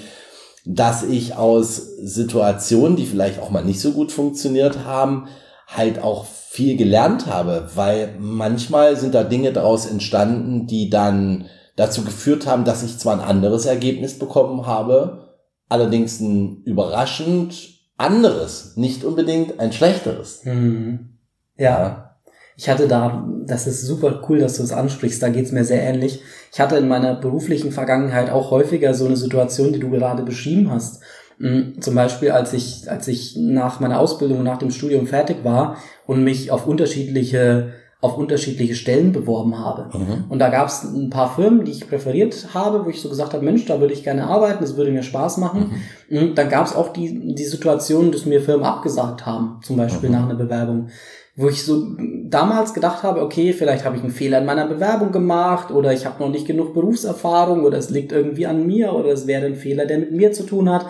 dass 0.64 1.02
ich 1.02 1.34
aus 1.34 1.76
Situationen, 1.76 2.96
die 2.96 3.06
vielleicht 3.06 3.40
auch 3.40 3.50
mal 3.50 3.64
nicht 3.64 3.80
so 3.80 3.92
gut 3.92 4.12
funktioniert 4.12 4.84
haben, 4.84 5.28
halt 5.66 6.02
auch 6.02 6.26
viel 6.26 6.76
gelernt 6.76 7.26
habe, 7.26 7.70
weil 7.74 8.14
manchmal 8.18 8.96
sind 8.96 9.14
da 9.14 9.24
Dinge 9.24 9.52
daraus 9.52 9.86
entstanden, 9.86 10.66
die 10.66 10.90
dann 10.90 11.46
dazu 11.76 12.04
geführt 12.04 12.46
haben, 12.46 12.64
dass 12.64 12.82
ich 12.82 12.98
zwar 12.98 13.14
ein 13.14 13.26
anderes 13.26 13.64
Ergebnis 13.64 14.18
bekommen 14.18 14.66
habe, 14.66 15.36
allerdings 15.70 16.20
ein 16.20 16.62
überraschend 16.64 17.54
anderes, 17.96 18.76
nicht 18.76 19.04
unbedingt 19.04 19.58
ein 19.58 19.72
schlechteres. 19.72 20.44
Mhm. 20.44 21.11
Ja. 21.56 22.08
Ich 22.56 22.68
hatte 22.68 22.86
da, 22.86 23.26
das 23.46 23.66
ist 23.66 23.86
super 23.86 24.22
cool, 24.28 24.38
dass 24.38 24.58
du 24.58 24.62
es 24.62 24.72
ansprichst, 24.72 25.22
da 25.22 25.30
geht's 25.30 25.52
mir 25.52 25.64
sehr 25.64 25.82
ähnlich. 25.82 26.22
Ich 26.52 26.60
hatte 26.60 26.76
in 26.76 26.86
meiner 26.86 27.14
beruflichen 27.14 27.72
Vergangenheit 27.72 28.30
auch 28.30 28.50
häufiger 28.50 28.92
so 28.94 29.06
eine 29.06 29.16
Situation, 29.16 29.72
die 29.72 29.80
du 29.80 29.90
gerade 29.90 30.22
beschrieben 30.22 30.70
hast. 30.70 31.00
Mm, 31.38 31.80
Zum 31.80 31.94
Beispiel, 31.94 32.30
als 32.30 32.52
ich, 32.52 32.90
als 32.90 33.08
ich 33.08 33.36
nach 33.38 33.80
meiner 33.80 33.98
Ausbildung, 33.98 34.42
nach 34.42 34.58
dem 34.58 34.70
Studium 34.70 35.06
fertig 35.06 35.44
war 35.44 35.78
und 36.06 36.22
mich 36.22 36.50
auf 36.50 36.66
unterschiedliche, 36.66 37.72
auf 38.02 38.18
unterschiedliche 38.18 38.74
Stellen 38.74 39.12
beworben 39.12 39.58
habe. 39.58 39.88
Mhm. 39.96 40.24
Und 40.28 40.38
da 40.38 40.50
gab 40.50 40.68
es 40.68 40.82
ein 40.84 41.08
paar 41.08 41.34
Firmen, 41.34 41.64
die 41.64 41.72
ich 41.72 41.88
präferiert 41.88 42.48
habe, 42.52 42.84
wo 42.84 42.90
ich 42.90 43.00
so 43.00 43.08
gesagt 43.08 43.32
habe, 43.32 43.44
Mensch, 43.44 43.64
da 43.64 43.80
würde 43.80 43.94
ich 43.94 44.04
gerne 44.04 44.26
arbeiten, 44.26 44.62
das 44.62 44.76
würde 44.76 44.90
mir 44.92 45.02
Spaß 45.02 45.38
machen. 45.38 45.82
Und 46.10 46.36
dann 46.36 46.48
gab 46.50 46.66
es 46.66 46.74
auch 46.76 46.92
die, 46.92 47.34
die 47.34 47.44
Situation, 47.44 48.12
dass 48.12 48.26
mir 48.26 48.42
Firmen 48.42 48.66
abgesagt 48.66 49.24
haben, 49.24 49.58
zum 49.62 49.76
Beispiel 49.78 50.10
Mhm. 50.10 50.14
nach 50.16 50.24
einer 50.24 50.34
Bewerbung. 50.34 50.88
Wo 51.34 51.48
ich 51.48 51.64
so 51.64 51.86
damals 52.24 52.74
gedacht 52.74 53.02
habe, 53.02 53.22
okay, 53.22 53.54
vielleicht 53.54 53.84
habe 53.84 53.96
ich 53.96 54.02
einen 54.02 54.12
Fehler 54.12 54.38
in 54.38 54.44
meiner 54.44 54.66
Bewerbung 54.66 55.12
gemacht 55.12 55.70
oder 55.70 55.92
ich 55.92 56.04
habe 56.04 56.22
noch 56.22 56.28
nicht 56.28 56.46
genug 56.46 56.74
Berufserfahrung 56.74 57.64
oder 57.64 57.78
es 57.78 57.88
liegt 57.88 58.12
irgendwie 58.12 58.46
an 58.46 58.66
mir 58.66 58.92
oder 58.92 59.10
es 59.10 59.26
wäre 59.26 59.46
ein 59.46 59.56
Fehler, 59.56 59.86
der 59.86 59.98
mit 59.98 60.12
mir 60.12 60.32
zu 60.32 60.44
tun 60.44 60.68
hat. 60.68 60.86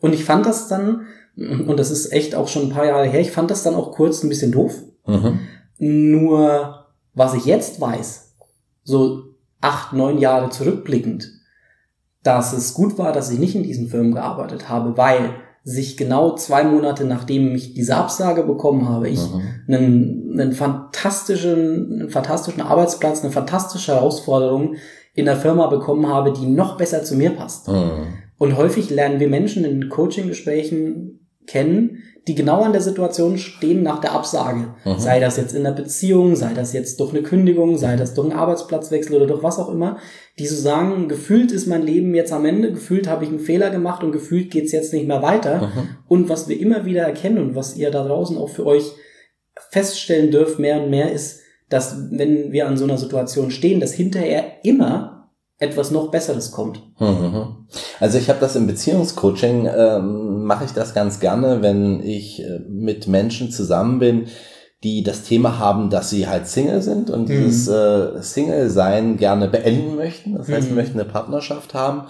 Und 0.00 0.14
ich 0.14 0.24
fand 0.24 0.46
das 0.46 0.68
dann, 0.68 1.06
und 1.36 1.78
das 1.78 1.90
ist 1.90 2.12
echt 2.12 2.34
auch 2.34 2.48
schon 2.48 2.64
ein 2.64 2.68
paar 2.70 2.86
Jahre 2.86 3.06
her, 3.06 3.20
ich 3.20 3.30
fand 3.30 3.50
das 3.50 3.62
dann 3.62 3.74
auch 3.74 3.92
kurz 3.92 4.22
ein 4.22 4.30
bisschen 4.30 4.52
doof. 4.52 4.80
Mhm. 5.06 5.40
Nur 5.78 6.86
was 7.14 7.34
ich 7.34 7.44
jetzt 7.44 7.80
weiß, 7.80 8.34
so 8.84 9.24
acht, 9.60 9.92
neun 9.92 10.18
Jahre 10.18 10.50
zurückblickend, 10.50 11.30
dass 12.22 12.52
es 12.52 12.74
gut 12.74 12.98
war, 12.98 13.12
dass 13.12 13.30
ich 13.30 13.38
nicht 13.38 13.54
in 13.54 13.62
diesen 13.62 13.88
Firmen 13.88 14.14
gearbeitet 14.14 14.68
habe, 14.68 14.96
weil 14.96 15.34
sich 15.64 15.96
genau 15.96 16.34
zwei 16.34 16.64
Monate 16.64 17.04
nachdem 17.04 17.54
ich 17.54 17.74
diese 17.74 17.96
Absage 17.96 18.42
bekommen 18.42 18.88
habe, 18.88 19.08
ich 19.08 19.20
Mhm. 19.20 19.42
einen, 19.68 20.40
einen 20.40 20.52
fantastischen, 20.52 22.00
einen 22.00 22.10
fantastischen 22.10 22.62
Arbeitsplatz, 22.62 23.22
eine 23.22 23.32
fantastische 23.32 23.92
Herausforderung 23.92 24.74
in 25.14 25.26
der 25.26 25.36
Firma 25.36 25.66
bekommen 25.68 26.08
habe, 26.08 26.32
die 26.32 26.46
noch 26.46 26.76
besser 26.76 27.04
zu 27.04 27.16
mir 27.16 27.30
passt. 27.30 27.68
Mhm. 27.68 28.06
Und 28.38 28.56
häufig 28.56 28.90
lernen 28.90 29.20
wir 29.20 29.28
Menschen 29.28 29.64
in 29.64 29.88
Coaching-Gesprächen 29.88 31.20
kennen, 31.46 31.98
die 32.28 32.36
genau 32.36 32.62
an 32.62 32.72
der 32.72 32.80
Situation 32.80 33.36
stehen 33.36 33.82
nach 33.82 34.00
der 34.00 34.12
Absage. 34.12 34.74
Mhm. 34.84 34.98
Sei 34.98 35.18
das 35.18 35.36
jetzt 35.36 35.54
in 35.54 35.64
der 35.64 35.72
Beziehung, 35.72 36.36
sei 36.36 36.52
das 36.54 36.72
jetzt 36.72 37.00
durch 37.00 37.10
eine 37.10 37.22
Kündigung, 37.22 37.76
sei 37.76 37.96
das 37.96 38.14
durch 38.14 38.30
einen 38.30 38.38
Arbeitsplatzwechsel 38.38 39.16
oder 39.16 39.26
durch 39.26 39.42
was 39.42 39.58
auch 39.58 39.68
immer, 39.68 39.98
die 40.38 40.46
so 40.46 40.54
sagen, 40.54 41.08
gefühlt 41.08 41.50
ist 41.50 41.66
mein 41.66 41.82
Leben 41.82 42.14
jetzt 42.14 42.32
am 42.32 42.44
Ende, 42.44 42.72
gefühlt 42.72 43.08
habe 43.08 43.24
ich 43.24 43.30
einen 43.30 43.40
Fehler 43.40 43.70
gemacht 43.70 44.04
und 44.04 44.12
gefühlt 44.12 44.52
geht's 44.52 44.72
jetzt 44.72 44.92
nicht 44.92 45.08
mehr 45.08 45.22
weiter. 45.22 45.66
Mhm. 45.66 45.88
Und 46.06 46.28
was 46.28 46.48
wir 46.48 46.60
immer 46.60 46.84
wieder 46.84 47.02
erkennen 47.02 47.38
und 47.38 47.56
was 47.56 47.76
ihr 47.76 47.90
da 47.90 48.06
draußen 48.06 48.38
auch 48.38 48.48
für 48.48 48.66
euch 48.66 48.92
feststellen 49.70 50.30
dürft, 50.30 50.60
mehr 50.60 50.80
und 50.80 50.90
mehr 50.90 51.10
ist, 51.10 51.40
dass 51.68 51.96
wenn 52.10 52.52
wir 52.52 52.68
an 52.68 52.76
so 52.76 52.84
einer 52.84 52.98
Situation 52.98 53.50
stehen, 53.50 53.80
dass 53.80 53.92
hinterher 53.92 54.44
immer 54.62 55.21
etwas 55.62 55.90
noch 55.90 56.10
Besseres 56.10 56.50
kommt. 56.50 56.82
Mhm. 56.98 57.66
Also 58.00 58.18
ich 58.18 58.28
habe 58.28 58.40
das 58.40 58.56
im 58.56 58.66
Beziehungscoaching, 58.66 59.68
ähm, 59.74 60.44
mache 60.44 60.64
ich 60.64 60.72
das 60.72 60.92
ganz 60.92 61.20
gerne, 61.20 61.62
wenn 61.62 62.02
ich 62.02 62.42
äh, 62.42 62.58
mit 62.68 63.06
Menschen 63.06 63.50
zusammen 63.50 63.98
bin, 63.98 64.26
die 64.82 65.04
das 65.04 65.22
Thema 65.22 65.58
haben, 65.60 65.90
dass 65.90 66.10
sie 66.10 66.26
halt 66.26 66.48
Single 66.48 66.82
sind 66.82 67.08
und 67.10 67.28
Mhm. 67.28 67.44
dieses 67.44 67.68
äh, 67.68 68.20
Single-Sein 68.20 69.16
gerne 69.16 69.46
beenden 69.48 69.94
möchten. 69.94 70.34
Das 70.34 70.48
heißt, 70.48 70.64
sie 70.64 70.70
Mhm. 70.70 70.74
möchten 70.76 71.00
eine 71.00 71.08
Partnerschaft 71.08 71.74
haben, 71.74 72.08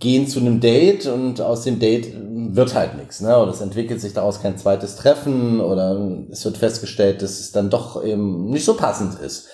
gehen 0.00 0.26
zu 0.26 0.40
einem 0.40 0.60
Date 0.60 1.06
und 1.06 1.40
aus 1.40 1.62
dem 1.64 1.78
Date 1.78 2.12
wird 2.16 2.74
halt 2.74 2.96
nichts. 2.96 3.20
Ne? 3.20 3.36
Oder 3.38 3.52
es 3.52 3.60
entwickelt 3.60 4.00
sich 4.00 4.12
daraus 4.14 4.40
kein 4.40 4.56
zweites 4.58 4.96
Treffen 4.96 5.60
oder 5.60 5.98
es 6.30 6.44
wird 6.44 6.56
festgestellt, 6.56 7.20
dass 7.22 7.38
es 7.40 7.52
dann 7.52 7.70
doch 7.70 8.02
eben 8.04 8.46
nicht 8.50 8.64
so 8.64 8.74
passend 8.74 9.18
ist. 9.20 9.48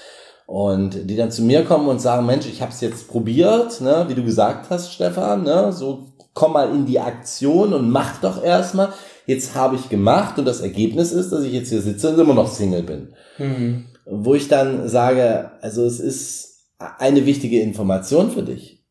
Und 0.50 1.08
die 1.08 1.14
dann 1.14 1.30
zu 1.30 1.42
mir 1.42 1.64
kommen 1.64 1.86
und 1.86 2.00
sagen, 2.00 2.26
Mensch, 2.26 2.44
ich 2.48 2.60
habe 2.60 2.72
es 2.72 2.80
jetzt 2.80 3.06
probiert, 3.06 3.80
ne, 3.80 4.06
wie 4.08 4.16
du 4.16 4.24
gesagt 4.24 4.68
hast, 4.68 4.92
Stefan, 4.92 5.44
ne, 5.44 5.72
so 5.72 6.08
komm 6.34 6.54
mal 6.54 6.74
in 6.74 6.86
die 6.86 6.98
Aktion 6.98 7.72
und 7.72 7.88
mach 7.88 8.20
doch 8.20 8.42
erstmal. 8.42 8.88
jetzt 9.26 9.54
habe 9.54 9.76
ich 9.76 9.88
gemacht 9.88 10.40
und 10.40 10.46
das 10.46 10.60
Ergebnis 10.60 11.12
ist, 11.12 11.30
dass 11.30 11.44
ich 11.44 11.52
jetzt 11.52 11.68
hier 11.68 11.80
sitze 11.80 12.10
und 12.10 12.18
immer 12.18 12.34
noch 12.34 12.52
Single 12.52 12.82
bin. 12.82 13.14
Mhm. 13.38 13.84
Wo 14.04 14.34
ich 14.34 14.48
dann 14.48 14.88
sage, 14.88 15.52
also 15.60 15.84
es 15.84 16.00
ist 16.00 16.64
eine 16.98 17.26
wichtige 17.26 17.60
Information 17.60 18.32
für 18.32 18.42
dich. 18.42 18.84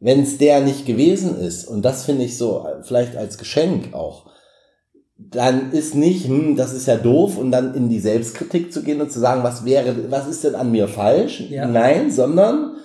Wenn 0.00 0.24
es 0.24 0.36
der 0.36 0.60
nicht 0.60 0.84
gewesen 0.84 1.40
ist, 1.40 1.66
und 1.66 1.80
das 1.80 2.04
finde 2.04 2.24
ich 2.24 2.36
so 2.36 2.66
vielleicht 2.82 3.16
als 3.16 3.38
Geschenk 3.38 3.94
auch, 3.94 4.29
dann 5.28 5.72
ist 5.72 5.94
nicht, 5.94 6.26
hm, 6.26 6.56
das 6.56 6.72
ist 6.72 6.86
ja 6.86 6.96
doof, 6.96 7.36
und 7.36 7.50
dann 7.50 7.74
in 7.74 7.88
die 7.88 8.00
Selbstkritik 8.00 8.72
zu 8.72 8.82
gehen 8.82 9.00
und 9.00 9.12
zu 9.12 9.20
sagen, 9.20 9.42
was 9.42 9.64
wäre, 9.64 10.10
was 10.10 10.26
ist 10.26 10.44
denn 10.44 10.54
an 10.54 10.70
mir 10.70 10.88
falsch? 10.88 11.40
Ja. 11.50 11.66
Nein, 11.66 12.10
sondern 12.10 12.76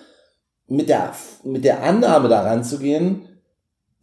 mit 0.68 0.90
der, 0.90 1.12
mit 1.44 1.64
der 1.64 1.84
Annahme 1.84 2.28
daran 2.28 2.64
zu 2.64 2.80
gehen, 2.80 3.28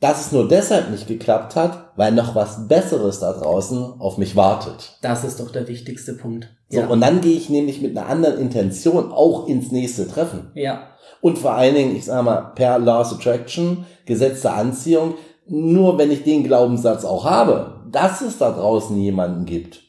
dass 0.00 0.26
es 0.26 0.32
nur 0.32 0.48
deshalb 0.48 0.90
nicht 0.90 1.06
geklappt 1.06 1.54
hat, 1.54 1.92
weil 1.94 2.10
noch 2.10 2.34
was 2.34 2.66
Besseres 2.66 3.20
da 3.20 3.32
draußen 3.32 4.00
auf 4.00 4.18
mich 4.18 4.34
wartet. 4.34 4.98
Das 5.00 5.22
ist 5.22 5.38
doch 5.38 5.52
der 5.52 5.68
wichtigste 5.68 6.14
Punkt. 6.14 6.48
So, 6.68 6.80
ja. 6.80 6.86
und 6.88 7.00
dann 7.00 7.20
gehe 7.20 7.36
ich 7.36 7.50
nämlich 7.50 7.80
mit 7.80 7.96
einer 7.96 8.08
anderen 8.08 8.40
Intention 8.40 9.12
auch 9.12 9.46
ins 9.46 9.70
nächste 9.70 10.08
Treffen. 10.08 10.50
Ja. 10.54 10.88
Und 11.20 11.38
vor 11.38 11.52
allen 11.52 11.76
Dingen, 11.76 11.94
ich 11.94 12.06
sage 12.06 12.24
mal, 12.24 12.52
per 12.56 12.80
Last 12.80 13.12
Attraction, 13.12 13.86
Gesetz 14.04 14.42
der 14.42 14.54
Anziehung, 14.54 15.14
nur 15.46 15.98
wenn 15.98 16.10
ich 16.10 16.24
den 16.24 16.42
Glaubenssatz 16.42 17.04
auch 17.04 17.24
habe, 17.24 17.81
dass 17.92 18.20
es 18.20 18.38
da 18.38 18.50
draußen 18.50 18.96
jemanden 18.96 19.44
gibt, 19.44 19.82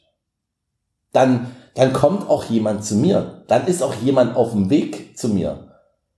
dann, 1.12 1.46
dann 1.74 1.92
kommt 1.92 2.28
auch 2.28 2.44
jemand 2.44 2.84
zu 2.84 2.96
mir. 2.96 3.44
Dann 3.48 3.66
ist 3.66 3.82
auch 3.82 3.94
jemand 3.94 4.36
auf 4.36 4.52
dem 4.52 4.70
Weg 4.70 5.16
zu 5.16 5.28
mir. 5.28 5.70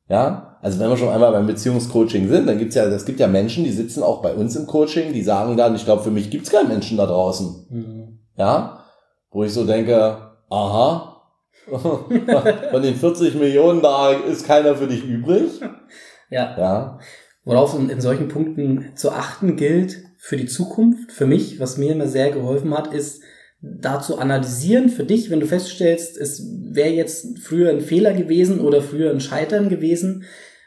Ja, 0.09 0.59
also 0.63 0.79
wenn 0.79 0.89
wir 0.89 0.97
schon 0.97 1.09
einmal 1.09 1.33
beim 1.33 1.47
Beziehungscoaching 1.47 2.29
sind, 2.29 2.47
dann 2.47 2.59
gibt's 2.59 2.75
ja, 2.77 2.85
es 2.85 3.05
gibt 3.05 3.21
ja 3.21 3.27
Menschen, 3.27 3.65
die 3.65 3.73
sitzen 3.73 4.03
auch 4.03 4.23
bei 4.23 4.35
uns 4.35 4.55
im 4.57 4.67
Coaching, 4.67 5.13
die 5.13 5.23
sagen 5.23 5.57
dann, 5.57 5.75
ich 5.75 5.85
glaube, 5.85 6.03
für 6.03 6.11
mich 6.11 6.31
gibt's 6.31 6.51
keinen 6.51 6.69
Menschen 6.69 6.97
da 6.97 7.07
draußen. 7.07 7.67
Mhm. 7.69 8.19
Ja, 8.37 8.85
wo 9.31 9.43
ich 9.45 9.53
so 9.53 9.67
denke, 9.67 10.19
aha, 10.49 11.23
von 11.71 12.83
den 12.83 12.95
40 12.95 13.35
Millionen 13.35 13.83
da 13.83 14.13
ist 14.13 14.47
keiner 14.47 14.77
für 14.77 14.87
dich 14.87 15.05
übrig. 15.05 15.61
Ja. 16.31 16.57
Ja. 16.59 16.99
Worauf 17.45 17.79
in, 17.79 17.91
in 17.91 18.01
solchen 18.01 18.29
Punkten 18.29 18.93
zu 18.95 19.11
achten 19.11 19.57
gilt 19.57 20.06
für 20.19 20.37
die 20.37 20.47
Zukunft, 20.47 21.13
für 21.13 21.27
mich, 21.27 21.61
was 21.61 21.79
mir 21.79 21.93
immer 21.93 22.09
sehr 22.09 22.31
geholfen 22.31 22.75
hat, 22.75 22.93
ist, 22.93 23.23
da 23.61 24.01
zu 24.01 24.19
analysieren 24.19 24.89
für 24.89 25.05
dich, 25.05 25.31
wenn 25.31 25.41
du 25.41 25.47
feststellst, 25.47 26.17
es 26.17 26.47
wäre 26.71 26.91
jetzt 26.91 27.39
früher 27.39 27.71
ein 27.71 27.81
Fehler 27.81 28.13
gewesen 28.13 28.61
oder 28.61 28.83
früher 28.83 29.11
ein 29.11 29.21
Scheitern 29.21 29.69
gewesen, 29.69 30.25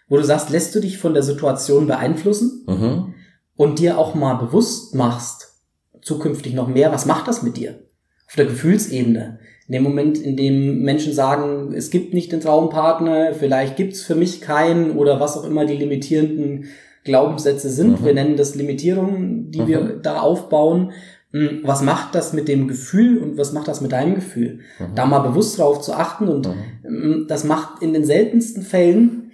wo 0.07 0.17
du 0.17 0.23
sagst, 0.23 0.49
lässt 0.49 0.73
du 0.75 0.79
dich 0.79 0.97
von 0.97 1.13
der 1.13 1.23
Situation 1.23 1.87
beeinflussen 1.87 2.65
mhm. 2.67 3.13
und 3.55 3.79
dir 3.79 3.97
auch 3.97 4.15
mal 4.15 4.35
bewusst 4.35 4.95
machst, 4.95 5.53
zukünftig 6.01 6.53
noch 6.53 6.67
mehr, 6.67 6.91
was 6.91 7.05
macht 7.05 7.27
das 7.27 7.43
mit 7.43 7.57
dir? 7.57 7.79
Auf 8.27 8.35
der 8.35 8.45
Gefühlsebene. 8.45 9.39
In 9.67 9.73
dem 9.73 9.83
Moment, 9.83 10.17
in 10.17 10.35
dem 10.35 10.81
Menschen 10.81 11.13
sagen, 11.13 11.73
es 11.73 11.91
gibt 11.91 12.15
nicht 12.15 12.31
den 12.31 12.41
Traumpartner, 12.41 13.35
vielleicht 13.35 13.77
gibt's 13.77 14.01
für 14.01 14.15
mich 14.15 14.41
keinen 14.41 14.97
oder 14.97 15.19
was 15.19 15.37
auch 15.37 15.43
immer 15.43 15.65
die 15.65 15.77
limitierenden 15.77 16.65
Glaubenssätze 17.03 17.69
sind. 17.69 18.01
Mhm. 18.01 18.05
Wir 18.05 18.13
nennen 18.13 18.37
das 18.37 18.55
Limitierungen, 18.55 19.51
die 19.51 19.61
mhm. 19.61 19.67
wir 19.67 19.99
da 20.01 20.19
aufbauen. 20.19 20.91
Hm, 21.31 21.59
was 21.63 21.83
macht 21.83 22.15
das 22.15 22.33
mit 22.33 22.47
dem 22.47 22.67
Gefühl 22.67 23.19
und 23.19 23.37
was 23.37 23.53
macht 23.53 23.67
das 23.67 23.81
mit 23.81 23.91
deinem 23.91 24.15
Gefühl? 24.15 24.61
Mhm. 24.79 24.95
Da 24.95 25.05
mal 25.05 25.19
bewusst 25.19 25.59
drauf 25.59 25.81
zu 25.81 25.93
achten 25.93 26.27
und 26.27 26.47
mhm. 26.47 26.53
Hm, 26.83 27.25
das 27.27 27.43
macht 27.43 27.83
in 27.83 27.93
den 27.93 28.03
seltensten 28.03 28.63
Fällen, 28.63 29.31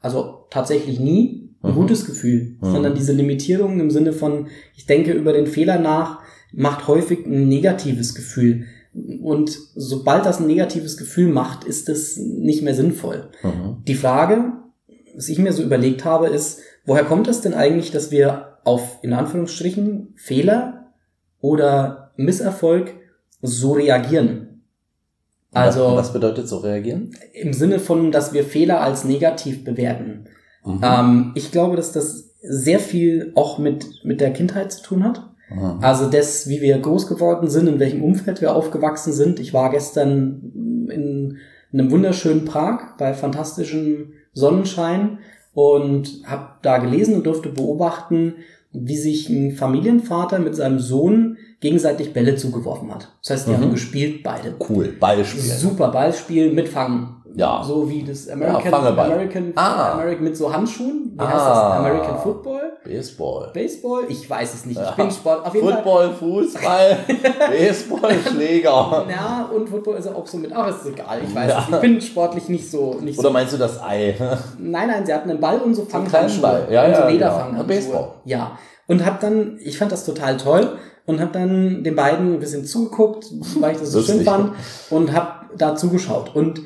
also 0.00 0.46
tatsächlich 0.50 0.98
nie, 0.98 1.50
ein 1.62 1.72
mhm. 1.72 1.76
gutes 1.76 2.06
Gefühl, 2.06 2.56
mhm. 2.60 2.72
sondern 2.72 2.94
diese 2.94 3.12
Limitierungen 3.12 3.80
im 3.80 3.90
Sinne 3.90 4.12
von, 4.12 4.48
ich 4.76 4.86
denke 4.86 5.12
über 5.12 5.32
den 5.32 5.46
Fehler 5.46 5.78
nach, 5.78 6.20
macht 6.52 6.88
häufig 6.88 7.26
ein 7.26 7.48
negatives 7.48 8.14
Gefühl. 8.14 8.64
Und 9.22 9.58
sobald 9.74 10.24
das 10.24 10.40
ein 10.40 10.46
negatives 10.46 10.96
Gefühl 10.96 11.28
macht, 11.28 11.64
ist 11.64 11.88
es 11.88 12.16
nicht 12.16 12.62
mehr 12.62 12.74
sinnvoll. 12.74 13.30
Mhm. 13.42 13.82
Die 13.86 13.96
Frage, 13.96 14.52
was 15.14 15.28
ich 15.28 15.38
mir 15.38 15.52
so 15.52 15.62
überlegt 15.62 16.04
habe, 16.04 16.28
ist, 16.28 16.60
woher 16.84 17.04
kommt 17.04 17.28
es 17.28 17.40
denn 17.40 17.54
eigentlich, 17.54 17.90
dass 17.90 18.10
wir 18.10 18.58
auf, 18.64 18.98
in 19.02 19.12
Anführungsstrichen, 19.12 20.14
Fehler 20.16 20.92
oder 21.40 22.12
Misserfolg 22.16 22.94
so 23.42 23.72
reagieren. 23.72 24.62
Also 25.52 25.94
was 25.94 26.12
bedeutet 26.12 26.48
so 26.48 26.58
reagieren? 26.58 27.10
Im 27.32 27.52
Sinne 27.52 27.78
von, 27.78 28.10
dass 28.10 28.32
wir 28.32 28.44
Fehler 28.44 28.80
als 28.80 29.04
negativ 29.04 29.64
bewerten. 29.64 30.24
Mhm. 30.64 30.80
Ähm, 30.82 31.32
ich 31.34 31.52
glaube, 31.52 31.76
dass 31.76 31.92
das 31.92 32.34
sehr 32.40 32.80
viel 32.80 33.32
auch 33.36 33.58
mit 33.58 34.04
mit 34.04 34.20
der 34.20 34.32
Kindheit 34.32 34.72
zu 34.72 34.82
tun 34.82 35.04
hat. 35.04 35.22
Mhm. 35.50 35.78
Also 35.80 36.10
das, 36.10 36.48
wie 36.48 36.60
wir 36.60 36.78
groß 36.78 37.06
geworden 37.06 37.48
sind, 37.48 37.68
in 37.68 37.78
welchem 37.78 38.02
Umfeld 38.02 38.40
wir 38.40 38.54
aufgewachsen 38.54 39.12
sind. 39.12 39.38
Ich 39.38 39.54
war 39.54 39.70
gestern 39.70 40.88
in, 40.90 41.38
in 41.70 41.80
einem 41.80 41.90
wunderschönen 41.90 42.44
Park 42.44 42.98
bei 42.98 43.14
fantastischem 43.14 44.14
Sonnenschein 44.32 45.18
und 45.54 46.22
habe 46.26 46.48
da 46.62 46.78
gelesen 46.78 47.14
und 47.14 47.26
durfte 47.26 47.48
beobachten, 47.48 48.34
wie 48.72 48.96
sich 48.96 49.28
ein 49.28 49.52
Familienvater 49.52 50.40
mit 50.40 50.56
seinem 50.56 50.80
Sohn 50.80 51.38
gegenseitig 51.60 52.12
Bälle 52.12 52.36
zugeworfen 52.36 52.92
hat. 52.92 53.12
Das 53.22 53.30
heißt, 53.30 53.46
die 53.46 53.52
mhm. 53.52 53.60
haben 53.60 53.70
gespielt 53.70 54.22
beide. 54.22 54.54
Cool, 54.68 54.88
Ballspiel. 54.88 55.40
Super 55.40 55.88
Ballspiel 55.88 56.52
mit 56.52 56.68
Fangen. 56.68 57.13
Ja. 57.36 57.62
So 57.64 57.88
wie 57.88 58.04
das 58.04 58.28
American, 58.28 58.72
ja, 58.72 58.78
American, 58.78 59.52
ah. 59.56 59.92
American 59.92 60.24
mit 60.24 60.36
so 60.36 60.52
Handschuhen. 60.52 61.12
Wie 61.14 61.20
ah. 61.20 61.26
heißt 61.26 61.46
das? 61.46 61.58
American 61.58 62.18
Football? 62.18 62.60
Baseball. 62.84 63.50
Baseball? 63.52 64.04
Ich 64.08 64.28
weiß 64.28 64.54
es 64.54 64.66
nicht. 64.66 64.80
Ich 64.80 64.90
bin 64.92 65.10
Sport. 65.10 65.46
Auf 65.46 65.54
jeden 65.54 65.68
Football, 65.68 66.08
Fall. 66.08 66.14
Fußball, 66.14 66.98
Baseball, 67.50 68.14
Schläger. 68.30 69.06
Ja, 69.10 69.50
und 69.54 69.68
Football 69.68 69.96
ist 69.96 70.08
auch 70.08 70.26
so 70.26 70.38
mit. 70.38 70.52
Ach, 70.54 70.68
ist 70.68 70.86
egal. 70.86 71.20
Ich 71.26 71.34
weiß 71.34 71.50
ja. 71.50 71.66
es. 71.68 71.74
Ich 71.74 71.80
bin 71.80 72.00
sportlich 72.00 72.48
nicht 72.48 72.70
so. 72.70 72.96
Nicht 73.00 73.18
Oder 73.18 73.28
so. 73.28 73.32
meinst 73.32 73.52
du 73.52 73.58
das 73.58 73.82
Ei? 73.82 74.14
nein, 74.58 74.88
nein, 74.88 75.04
sie 75.04 75.12
hatten 75.12 75.30
einen 75.30 75.40
Ball 75.40 75.58
und 75.58 75.74
so 75.74 75.84
Fanghandschuhe. 75.84 76.42
Ball. 76.42 76.68
Ja, 76.70 76.86
und 76.86 76.94
so 76.94 77.00
ja, 77.02 77.08
Lederfanghandschuhe. 77.08 77.66
Genau. 77.66 77.80
Baseball. 77.80 78.08
Ja. 78.24 78.58
Und 78.86 79.04
hab 79.04 79.20
dann, 79.20 79.58
ich 79.62 79.78
fand 79.78 79.90
das 79.92 80.04
total 80.04 80.36
toll 80.36 80.76
und 81.06 81.20
hab 81.20 81.32
dann 81.32 81.82
den 81.82 81.96
beiden 81.96 82.34
ein 82.34 82.38
bisschen 82.38 82.64
zugeguckt, 82.64 83.26
weil 83.60 83.72
ich 83.72 83.78
das 83.78 83.92
so 83.92 84.02
schön 84.02 84.24
fand 84.24 84.52
und 84.90 85.12
hab 85.12 85.56
da 85.56 85.74
zugeschaut. 85.74 86.34
Und 86.34 86.60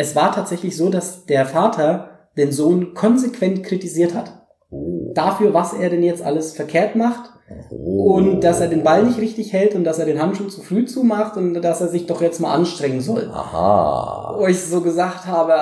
es 0.00 0.16
war 0.16 0.34
tatsächlich 0.34 0.78
so, 0.78 0.88
dass 0.88 1.26
der 1.26 1.44
Vater 1.44 2.08
den 2.38 2.52
Sohn 2.52 2.94
konsequent 2.94 3.62
kritisiert 3.62 4.14
hat. 4.14 4.32
Oh. 4.70 5.12
Dafür, 5.14 5.52
was 5.52 5.74
er 5.74 5.90
denn 5.90 6.02
jetzt 6.02 6.22
alles 6.22 6.52
verkehrt 6.52 6.96
macht. 6.96 7.30
Oh. 7.68 8.14
Und 8.14 8.40
dass 8.40 8.60
er 8.60 8.68
den 8.68 8.82
Ball 8.82 9.04
nicht 9.04 9.18
richtig 9.18 9.52
hält 9.52 9.74
und 9.74 9.84
dass 9.84 9.98
er 9.98 10.06
den 10.06 10.22
Handschuh 10.22 10.46
zu 10.46 10.62
früh 10.62 10.86
zumacht 10.86 11.36
und 11.36 11.60
dass 11.60 11.82
er 11.82 11.88
sich 11.88 12.06
doch 12.06 12.22
jetzt 12.22 12.40
mal 12.40 12.54
anstrengen 12.54 13.02
soll. 13.02 13.28
Aha. 13.30 14.36
Wo 14.38 14.46
ich 14.46 14.58
so 14.64 14.80
gesagt 14.80 15.26
habe, 15.26 15.54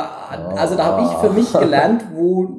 also 0.56 0.76
da 0.76 0.84
habe 0.84 1.02
ich 1.02 1.18
für 1.18 1.30
mich 1.30 1.52
gelernt, 1.52 2.04
wo 2.14 2.58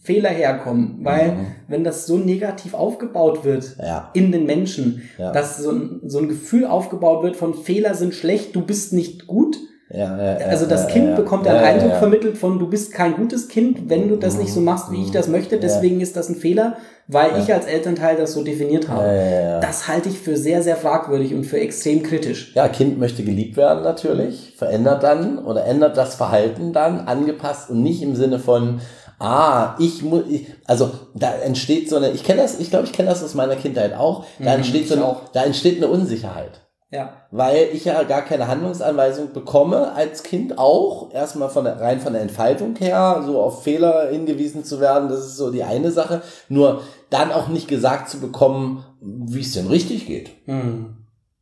Fehler 0.00 0.30
herkommen. 0.30 1.00
Weil 1.02 1.32
mhm. 1.32 1.46
wenn 1.66 1.84
das 1.84 2.06
so 2.06 2.16
negativ 2.16 2.72
aufgebaut 2.72 3.44
wird 3.44 3.76
ja. 3.78 4.08
in 4.14 4.32
den 4.32 4.46
Menschen, 4.46 5.02
ja. 5.18 5.30
dass 5.32 5.58
so 5.58 5.72
ein, 5.72 6.00
so 6.06 6.20
ein 6.20 6.28
Gefühl 6.28 6.64
aufgebaut 6.64 7.22
wird 7.22 7.36
von 7.36 7.52
Fehler 7.52 7.94
sind 7.94 8.14
schlecht, 8.14 8.56
du 8.56 8.62
bist 8.62 8.94
nicht 8.94 9.26
gut, 9.26 9.58
ja, 9.90 10.22
ja, 10.22 10.46
also 10.46 10.66
das 10.66 10.82
ja, 10.82 10.90
Kind 10.90 11.16
bekommt 11.16 11.46
einen 11.46 11.64
Eindruck 11.64 11.96
vermittelt 11.96 12.36
von, 12.36 12.58
du 12.58 12.68
bist 12.68 12.92
kein 12.92 13.16
gutes 13.16 13.48
Kind, 13.48 13.88
wenn 13.88 14.08
du 14.08 14.16
das 14.16 14.36
nicht 14.36 14.52
so 14.52 14.60
machst, 14.60 14.92
wie 14.92 15.02
ich 15.02 15.10
das 15.12 15.28
möchte. 15.28 15.58
Deswegen 15.58 16.02
ist 16.02 16.14
das 16.14 16.28
ein 16.28 16.36
Fehler, 16.36 16.76
weil 17.06 17.40
ich 17.40 17.52
als 17.54 17.64
Elternteil 17.64 18.16
das 18.16 18.34
so 18.34 18.44
definiert 18.44 18.88
habe. 18.88 19.60
Das 19.62 19.88
halte 19.88 20.10
ich 20.10 20.18
für 20.18 20.36
sehr, 20.36 20.62
sehr 20.62 20.76
fragwürdig 20.76 21.34
und 21.34 21.44
für 21.44 21.58
extrem 21.58 22.02
kritisch. 22.02 22.52
Ja, 22.54 22.68
Kind 22.68 22.98
möchte 22.98 23.24
geliebt 23.24 23.56
werden 23.56 23.82
natürlich, 23.82 24.52
verändert 24.58 25.02
dann 25.02 25.38
oder 25.38 25.64
ändert 25.64 25.96
das 25.96 26.16
Verhalten 26.16 26.74
dann, 26.74 27.00
angepasst 27.00 27.70
und 27.70 27.82
nicht 27.82 28.02
im 28.02 28.14
Sinne 28.14 28.38
von, 28.38 28.80
ah, 29.18 29.74
ich 29.78 30.02
muss, 30.02 30.22
also 30.66 30.90
da 31.14 31.32
entsteht 31.32 31.88
so 31.88 31.96
eine, 31.96 32.10
ich 32.10 32.24
kenne 32.24 32.42
das, 32.42 32.60
ich 32.60 32.68
glaube, 32.68 32.84
ich 32.84 32.92
kenne 32.92 33.08
das 33.08 33.24
aus 33.24 33.34
meiner 33.34 33.56
Kindheit 33.56 33.94
auch, 33.94 34.26
da 34.38 34.50
mhm, 34.50 34.58
entsteht 34.58 34.86
so 34.86 34.96
eine, 34.96 35.16
da 35.32 35.44
entsteht 35.44 35.78
eine 35.78 35.88
Unsicherheit. 35.88 36.67
Ja. 36.90 37.12
Weil 37.30 37.68
ich 37.72 37.84
ja 37.84 38.02
gar 38.04 38.22
keine 38.22 38.48
Handlungsanweisung 38.48 39.32
bekomme 39.32 39.92
als 39.92 40.22
Kind 40.22 40.58
auch. 40.58 41.12
Erstmal 41.12 41.50
von 41.50 41.64
der, 41.64 41.80
rein 41.80 42.00
von 42.00 42.14
der 42.14 42.22
Entfaltung 42.22 42.76
her, 42.76 43.22
so 43.26 43.42
auf 43.42 43.62
Fehler 43.62 44.08
hingewiesen 44.10 44.64
zu 44.64 44.80
werden, 44.80 45.08
das 45.10 45.20
ist 45.20 45.36
so 45.36 45.50
die 45.50 45.64
eine 45.64 45.90
Sache. 45.90 46.22
Nur 46.48 46.82
dann 47.10 47.30
auch 47.30 47.48
nicht 47.48 47.68
gesagt 47.68 48.08
zu 48.08 48.20
bekommen, 48.20 48.84
wie 49.00 49.42
es 49.42 49.52
denn 49.52 49.66
richtig 49.66 50.06
geht. 50.06 50.30
Mhm. 50.46 50.96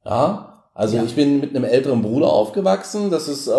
Ja. 0.05 0.56
Also 0.79 0.99
ja. 0.99 1.05
ich 1.05 1.15
bin 1.15 1.41
mit 1.41 1.57
einem 1.57 1.65
älteren 1.65 2.03
Bruder 2.03 2.31
aufgewachsen. 2.31 3.11
Das 3.11 3.29
ist, 3.29 3.49
äh, 3.49 3.53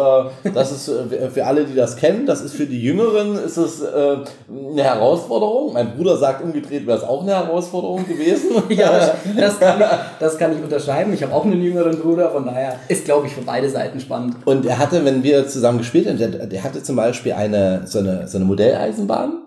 das 0.54 0.72
ist 0.72 0.88
äh, 0.88 1.30
für 1.32 1.48
alle, 1.48 1.66
die 1.66 1.74
das 1.74 1.96
kennen. 1.96 2.28
Das 2.28 2.42
ist 2.42 2.54
für 2.54 2.68
die 2.68 2.80
Jüngeren 2.80 3.40
ist 3.44 3.58
es 3.58 3.82
äh, 3.82 4.18
eine 4.48 4.84
Herausforderung. 4.84 5.74
Mein 5.74 5.96
Bruder 5.96 6.18
sagt 6.18 6.44
umgedreht, 6.44 6.86
wäre 6.86 7.00
es 7.00 7.04
auch 7.04 7.24
eine 7.24 7.32
Herausforderung 7.32 8.08
gewesen. 8.08 8.52
ja, 8.70 9.16
das 9.36 9.60
kann, 9.60 9.82
ich, 9.82 9.88
das 10.20 10.38
kann 10.38 10.56
ich 10.56 10.64
unterschreiben. 10.64 11.12
Ich 11.12 11.24
habe 11.24 11.34
auch 11.34 11.44
einen 11.44 11.60
jüngeren 11.60 11.98
Bruder, 11.98 12.30
von 12.30 12.46
daher 12.46 12.76
ist, 12.88 13.06
glaube 13.06 13.26
ich, 13.26 13.34
für 13.34 13.42
beide 13.42 13.68
Seiten 13.68 14.00
spannend. 14.00 14.36
Und 14.46 14.68
er 14.68 14.78
hatte, 14.78 15.04
wenn 15.04 15.24
wir 15.24 15.48
zusammen 15.48 15.80
gespielt 15.80 16.08
haben, 16.08 16.20
der, 16.20 16.30
der 16.30 16.64
hatte 16.64 16.84
zum 16.84 16.98
Beispiel 16.98 17.34
eine 17.34 17.82
so 17.86 17.98
eine 17.98 18.28
so 18.28 18.38
eine 18.38 18.46
Modelleisenbahn 18.46 19.47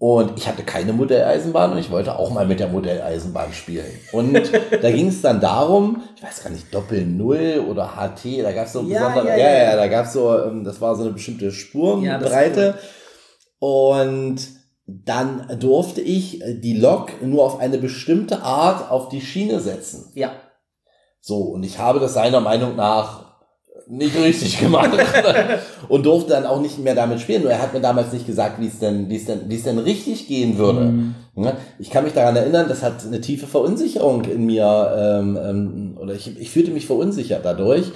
Und 0.00 0.38
ich 0.38 0.46
hatte 0.46 0.62
keine 0.62 0.92
Modelleisenbahn 0.92 1.72
und 1.72 1.78
ich 1.78 1.90
wollte 1.90 2.16
auch 2.16 2.30
mal 2.30 2.46
mit 2.46 2.60
der 2.60 2.68
Modelleisenbahn 2.68 3.52
spielen. 3.52 3.90
Und 4.12 4.32
da 4.82 4.90
ging 4.92 5.08
es 5.08 5.22
dann 5.22 5.40
darum, 5.40 6.04
ich 6.14 6.22
weiß 6.22 6.44
gar 6.44 6.50
nicht, 6.50 6.72
Doppel 6.72 7.04
Null 7.04 7.64
oder 7.68 7.96
HT, 7.96 8.44
da 8.44 8.52
gab 8.52 8.66
es 8.66 8.74
so 8.74 8.82
Ja, 8.82 9.08
besondere, 9.08 9.36
ja, 9.36 9.36
ja, 9.36 9.52
ja. 9.52 9.64
ja, 9.70 9.76
da 9.76 9.88
gab 9.88 10.06
es 10.06 10.12
so, 10.12 10.38
ähm, 10.38 10.62
das 10.62 10.80
war 10.80 10.94
so 10.94 11.02
eine 11.02 11.12
bestimmte 11.12 11.46
Ja, 11.46 11.50
Spurenbreite. 11.50 12.76
Und 13.58 14.36
dann 14.86 15.58
durfte 15.58 16.00
ich 16.00 16.42
äh, 16.42 16.54
die 16.54 16.78
Lok 16.78 17.20
nur 17.20 17.44
auf 17.44 17.58
eine 17.58 17.78
bestimmte 17.78 18.42
Art 18.42 18.92
auf 18.92 19.08
die 19.08 19.20
Schiene 19.20 19.58
setzen. 19.58 20.12
Ja. 20.14 20.30
So, 21.20 21.40
und 21.40 21.64
ich 21.64 21.80
habe 21.80 21.98
das 21.98 22.14
seiner 22.14 22.40
Meinung 22.40 22.76
nach 22.76 23.27
nicht 23.88 24.16
richtig 24.16 24.60
gemacht 24.60 24.90
und 25.88 26.04
durfte 26.04 26.30
dann 26.30 26.46
auch 26.46 26.60
nicht 26.60 26.78
mehr 26.78 26.94
damit 26.94 27.20
spielen. 27.20 27.42
Nur 27.42 27.50
er 27.50 27.62
hat 27.62 27.72
mir 27.72 27.80
damals 27.80 28.12
nicht 28.12 28.26
gesagt, 28.26 28.60
wie 28.60 28.66
es 28.66 28.78
denn, 28.78 29.08
wie 29.08 29.16
es 29.16 29.24
denn, 29.24 29.42
wie 29.48 29.56
es 29.56 29.62
denn 29.62 29.78
richtig 29.78 30.28
gehen 30.28 30.58
würde. 30.58 30.80
Mhm. 30.80 31.14
Ja, 31.36 31.56
Ich 31.78 31.90
kann 31.90 32.04
mich 32.04 32.12
daran 32.12 32.36
erinnern, 32.36 32.66
das 32.68 32.82
hat 32.82 33.06
eine 33.06 33.20
tiefe 33.20 33.46
Verunsicherung 33.46 34.24
in 34.24 34.44
mir, 34.46 34.92
ähm, 34.98 35.38
ähm, 35.42 35.98
oder 36.00 36.14
ich, 36.14 36.38
ich 36.38 36.50
fühlte 36.50 36.70
mich 36.70 36.86
verunsichert 36.86 37.44
dadurch 37.44 37.92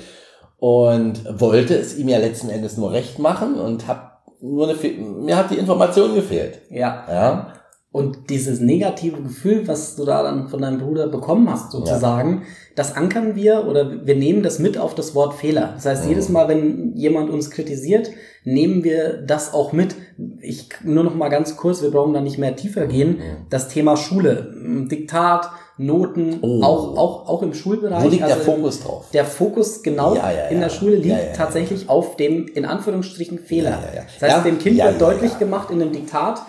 und 0.58 1.40
wollte 1.40 1.76
es 1.76 1.98
ihm 1.98 2.08
ja 2.08 2.18
letzten 2.18 2.48
Endes 2.48 2.76
nur 2.76 2.92
recht 2.92 3.18
machen 3.18 3.54
und 3.54 3.88
hab 3.88 4.22
nur 4.40 4.68
eine, 4.68 4.78
mir 4.98 5.36
hat 5.36 5.50
die 5.50 5.58
Information 5.58 6.14
gefehlt. 6.14 6.60
Ja. 6.70 7.04
Ja, 7.08 7.52
Und 7.92 8.30
dieses 8.30 8.58
negative 8.60 9.20
Gefühl, 9.20 9.68
was 9.68 9.96
du 9.96 10.06
da 10.06 10.22
dann 10.22 10.48
von 10.48 10.62
deinem 10.62 10.78
Bruder 10.78 11.08
bekommen 11.08 11.50
hast, 11.50 11.72
sozusagen, 11.72 12.42
das 12.74 12.96
ankern 12.96 13.36
wir 13.36 13.66
oder 13.68 14.06
wir 14.06 14.16
nehmen 14.16 14.42
das 14.42 14.58
mit 14.58 14.78
auf 14.78 14.94
das 14.94 15.14
Wort 15.14 15.34
Fehler. 15.34 15.72
Das 15.74 15.84
heißt, 15.84 16.04
Mhm. 16.04 16.08
jedes 16.08 16.28
Mal, 16.30 16.48
wenn 16.48 16.96
jemand 16.96 17.28
uns 17.28 17.50
kritisiert, 17.50 18.10
nehmen 18.44 18.82
wir 18.82 19.18
das 19.18 19.52
auch 19.52 19.72
mit. 19.74 19.94
Ich 20.40 20.70
nur 20.82 21.04
noch 21.04 21.14
mal 21.14 21.28
ganz 21.28 21.58
kurz, 21.58 21.82
wir 21.82 21.90
brauchen 21.90 22.14
da 22.14 22.22
nicht 22.22 22.38
mehr 22.38 22.56
tiefer 22.56 22.86
gehen. 22.86 23.10
Mhm. 23.18 23.20
Das 23.50 23.68
Thema 23.68 23.98
Schule, 23.98 24.54
Diktat, 24.90 25.50
Noten, 25.76 26.38
Oh. 26.42 26.62
auch, 26.62 26.96
auch, 26.96 27.28
auch 27.28 27.42
im 27.42 27.52
Schulbereich. 27.54 28.04
wo 28.04 28.08
liegt 28.08 28.22
der 28.26 28.34
also 28.36 28.52
Fokus 28.52 28.80
drauf? 28.80 29.06
Der 29.12 29.24
Fokus 29.26 29.82
genau 29.82 30.14
Ja, 30.14 30.30
ja, 30.30 30.46
in 30.48 30.56
ja. 30.56 30.62
der 30.64 30.70
Schule 30.70 30.96
liegt 30.96 31.06
Ja, 31.08 31.18
ja, 31.18 31.24
ja. 31.28 31.32
tatsächlich 31.34 31.88
auf 31.90 32.16
dem, 32.16 32.46
in 32.46 32.64
Anführungsstrichen, 32.64 33.38
Fehler. 33.38 33.70
Ja, 33.70 33.80
ja, 33.90 33.94
ja. 33.96 34.02
Das 34.18 34.22
heißt, 34.30 34.36
Ja, 34.38 34.50
dem 34.50 34.58
Kind 34.58 34.76
ja, 34.76 34.86
wird 34.86 35.00
ja, 35.00 35.06
deutlich 35.10 35.32
ja. 35.32 35.38
gemacht 35.38 35.70
in 35.70 35.82
einem 35.82 35.92
Diktat, 35.92 36.40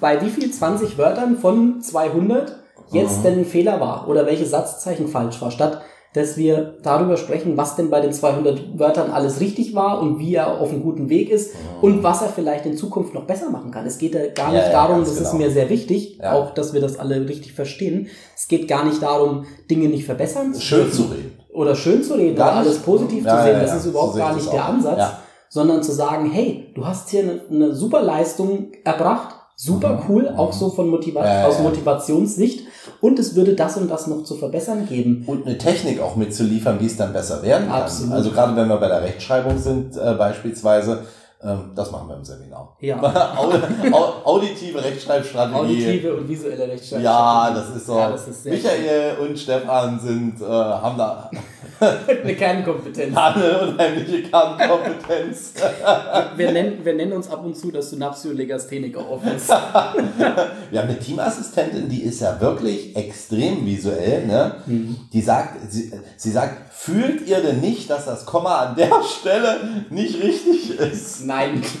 bei 0.00 0.20
wie 0.22 0.30
viel 0.30 0.50
20 0.50 0.96
Wörtern 0.98 1.36
von 1.38 1.80
200 1.80 2.56
jetzt 2.90 3.18
Mhm. 3.18 3.22
denn 3.22 3.38
ein 3.40 3.44
Fehler 3.44 3.80
war 3.80 4.08
oder 4.08 4.26
welche 4.26 4.46
Satzzeichen 4.46 5.08
falsch 5.08 5.40
war, 5.40 5.50
statt 5.50 5.80
dass 6.12 6.36
wir 6.36 6.74
darüber 6.84 7.16
sprechen, 7.16 7.56
was 7.56 7.74
denn 7.74 7.90
bei 7.90 8.00
den 8.00 8.12
200 8.12 8.78
Wörtern 8.78 9.10
alles 9.10 9.40
richtig 9.40 9.74
war 9.74 10.00
und 10.00 10.20
wie 10.20 10.36
er 10.36 10.60
auf 10.60 10.70
einem 10.70 10.84
guten 10.84 11.08
Weg 11.08 11.28
ist 11.28 11.56
und 11.80 12.04
was 12.04 12.22
er 12.22 12.28
vielleicht 12.28 12.66
in 12.66 12.76
Zukunft 12.76 13.14
noch 13.14 13.24
besser 13.24 13.50
machen 13.50 13.72
kann. 13.72 13.84
Es 13.84 13.98
geht 13.98 14.14
ja 14.14 14.20
gar. 14.28 14.52
Ja, 14.54 14.60
nicht 14.60 14.66
ja, 14.72 14.86
darum, 14.86 15.00
das 15.00 15.10
ist 15.18 15.32
genau. 15.32 15.42
mir 15.42 15.50
sehr 15.50 15.68
wichtig, 15.70 16.18
Ja. 16.22 16.34
auch 16.34 16.54
dass 16.54 16.72
wir 16.72 16.80
das 16.80 17.00
alle 17.00 17.28
richtig 17.28 17.52
verstehen. 17.54 18.06
Es 18.36 18.46
geht 18.46 18.68
gar 18.68 18.84
nicht 18.84 19.02
darum, 19.02 19.44
Dinge 19.68 19.88
nicht 19.88 20.04
verbessern 20.04 20.54
Schön 20.56 20.82
dürfen 20.84 20.92
zu 20.92 21.02
reden. 21.12 21.32
oder 21.52 21.74
schön 21.74 22.00
zu 22.04 22.14
reden 22.14 22.36
oder 22.36 22.52
alles 22.52 22.78
positiv 22.78 23.24
zu 23.26 23.42
sehen, 23.42 23.58
das 23.60 23.74
ist 23.74 23.86
überhaupt 23.86 24.12
So 24.12 24.18
gar 24.20 24.36
nicht 24.36 24.52
der. 24.52 24.64
Ansatz, 24.66 25.02
sondern 25.48 25.82
zu 25.82 25.90
sagen, 25.90 26.30
hey, 26.30 26.70
du 26.76 26.86
hast 26.86 27.10
hier 27.10 27.22
eine, 27.24 27.40
eine 27.50 27.74
super 27.74 28.02
Leistung 28.02 28.68
erbracht, 28.84 29.34
super 29.56 29.90
Mhm. 29.94 30.00
cool, 30.08 30.28
auch 30.36 30.52
so 30.52 30.70
von 30.70 30.88
Motiva 30.88 31.24
Ja, 31.24 31.46
aus. 31.46 31.58
Motivationssicht 31.60 32.66
und 33.00 33.18
es 33.18 33.34
würde 33.34 33.54
das 33.54 33.76
und 33.76 33.88
das 33.90 34.06
noch 34.06 34.24
zu 34.24 34.36
verbessern 34.36 34.86
geben. 34.88 35.24
Und 35.26 35.46
eine 35.46 35.58
Technik 35.58 36.00
auch 36.00 36.16
mitzuliefern, 36.16 36.78
wie 36.80 36.86
es 36.86 36.96
dann 36.96 37.12
besser 37.12 37.42
werden 37.42 37.68
kann. 37.68 37.82
Absolut. 37.82 38.12
Also 38.14 38.30
gerade 38.30 38.56
wenn 38.56 38.68
wir 38.68 38.76
bei 38.78 38.88
der 38.88 39.02
Rechtschreibung 39.02 39.58
sind, 39.58 39.96
äh, 39.96 40.14
beispielsweise, 40.14 41.02
ähm, 41.42 41.70
das 41.74 41.90
machen 41.92 42.08
wir 42.08 42.16
im 42.16 42.24
Seminar. 42.24 42.76
Ja. 42.80 42.96
Au- 43.36 43.96
au- 43.96 44.12
Auditive 44.36 44.82
Rechtschreibstrategie. 44.82 45.56
Auditive 45.58 46.14
und 46.16 46.28
visuelle 46.28 46.66
Rechtschreibung. 46.68 47.04
Ja, 47.04 47.50
das 47.54 47.76
ist 47.76 47.86
so. 47.86 47.96
Ja, 47.98 48.10
das 48.10 48.26
ist 48.28 48.44
Michael 48.46 49.16
und 49.18 49.38
Stefan 49.38 50.00
sind, 50.00 50.40
äh, 50.40 50.44
haben 50.46 50.96
da 50.98 51.30
eine 51.80 52.34
Kernkompetenz. 52.34 53.16
eine 53.16 53.60
unheimliche 53.60 54.22
Kernkompetenz. 54.24 55.54
Wir 56.36 56.52
nennen, 56.52 56.84
wir 56.84 56.94
nennen 56.94 57.12
uns 57.12 57.30
ab 57.30 57.44
und 57.44 57.56
zu 57.56 57.70
das 57.70 57.90
Synapsio-Legastheniker 57.90 59.08
Office. 59.08 59.48
Wir 59.48 60.80
haben 60.80 60.88
eine 60.88 60.98
Teamassistentin, 60.98 61.88
die 61.88 62.02
ist 62.02 62.20
ja 62.20 62.40
wirklich 62.40 62.96
extrem 62.96 63.64
visuell. 63.66 64.26
Ne? 64.26 64.56
Mhm. 64.66 64.96
Die 65.12 65.20
sagt, 65.22 65.70
sie, 65.72 65.92
sie 66.16 66.30
sagt, 66.30 66.72
fühlt 66.72 67.26
ihr 67.26 67.40
denn 67.40 67.60
nicht, 67.60 67.88
dass 67.90 68.06
das 68.06 68.26
Komma 68.26 68.56
an 68.56 68.76
der 68.76 69.02
Stelle 69.02 69.84
nicht 69.90 70.22
richtig 70.22 70.78
ist? 70.78 71.24
Nein. 71.24 71.62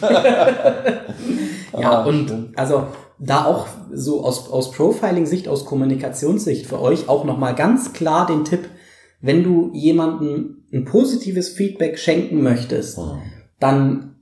ja, 1.78 1.90
Ah, 1.90 2.02
und 2.04 2.24
stimmt. 2.28 2.58
also 2.58 2.86
da 3.18 3.44
auch 3.44 3.66
so 3.92 4.24
aus, 4.24 4.50
aus 4.50 4.70
Profiling-Sicht, 4.72 5.48
aus 5.48 5.64
Kommunikationssicht 5.64 6.66
für 6.66 6.80
euch 6.80 7.08
auch 7.08 7.24
nochmal 7.24 7.54
ganz 7.54 7.92
klar 7.92 8.26
den 8.26 8.44
Tipp, 8.44 8.68
wenn 9.24 9.42
du 9.42 9.70
jemandem 9.72 10.64
ein 10.72 10.84
positives 10.84 11.48
Feedback 11.48 11.98
schenken 11.98 12.42
möchtest, 12.42 12.98
Mhm. 12.98 13.22
dann 13.60 14.14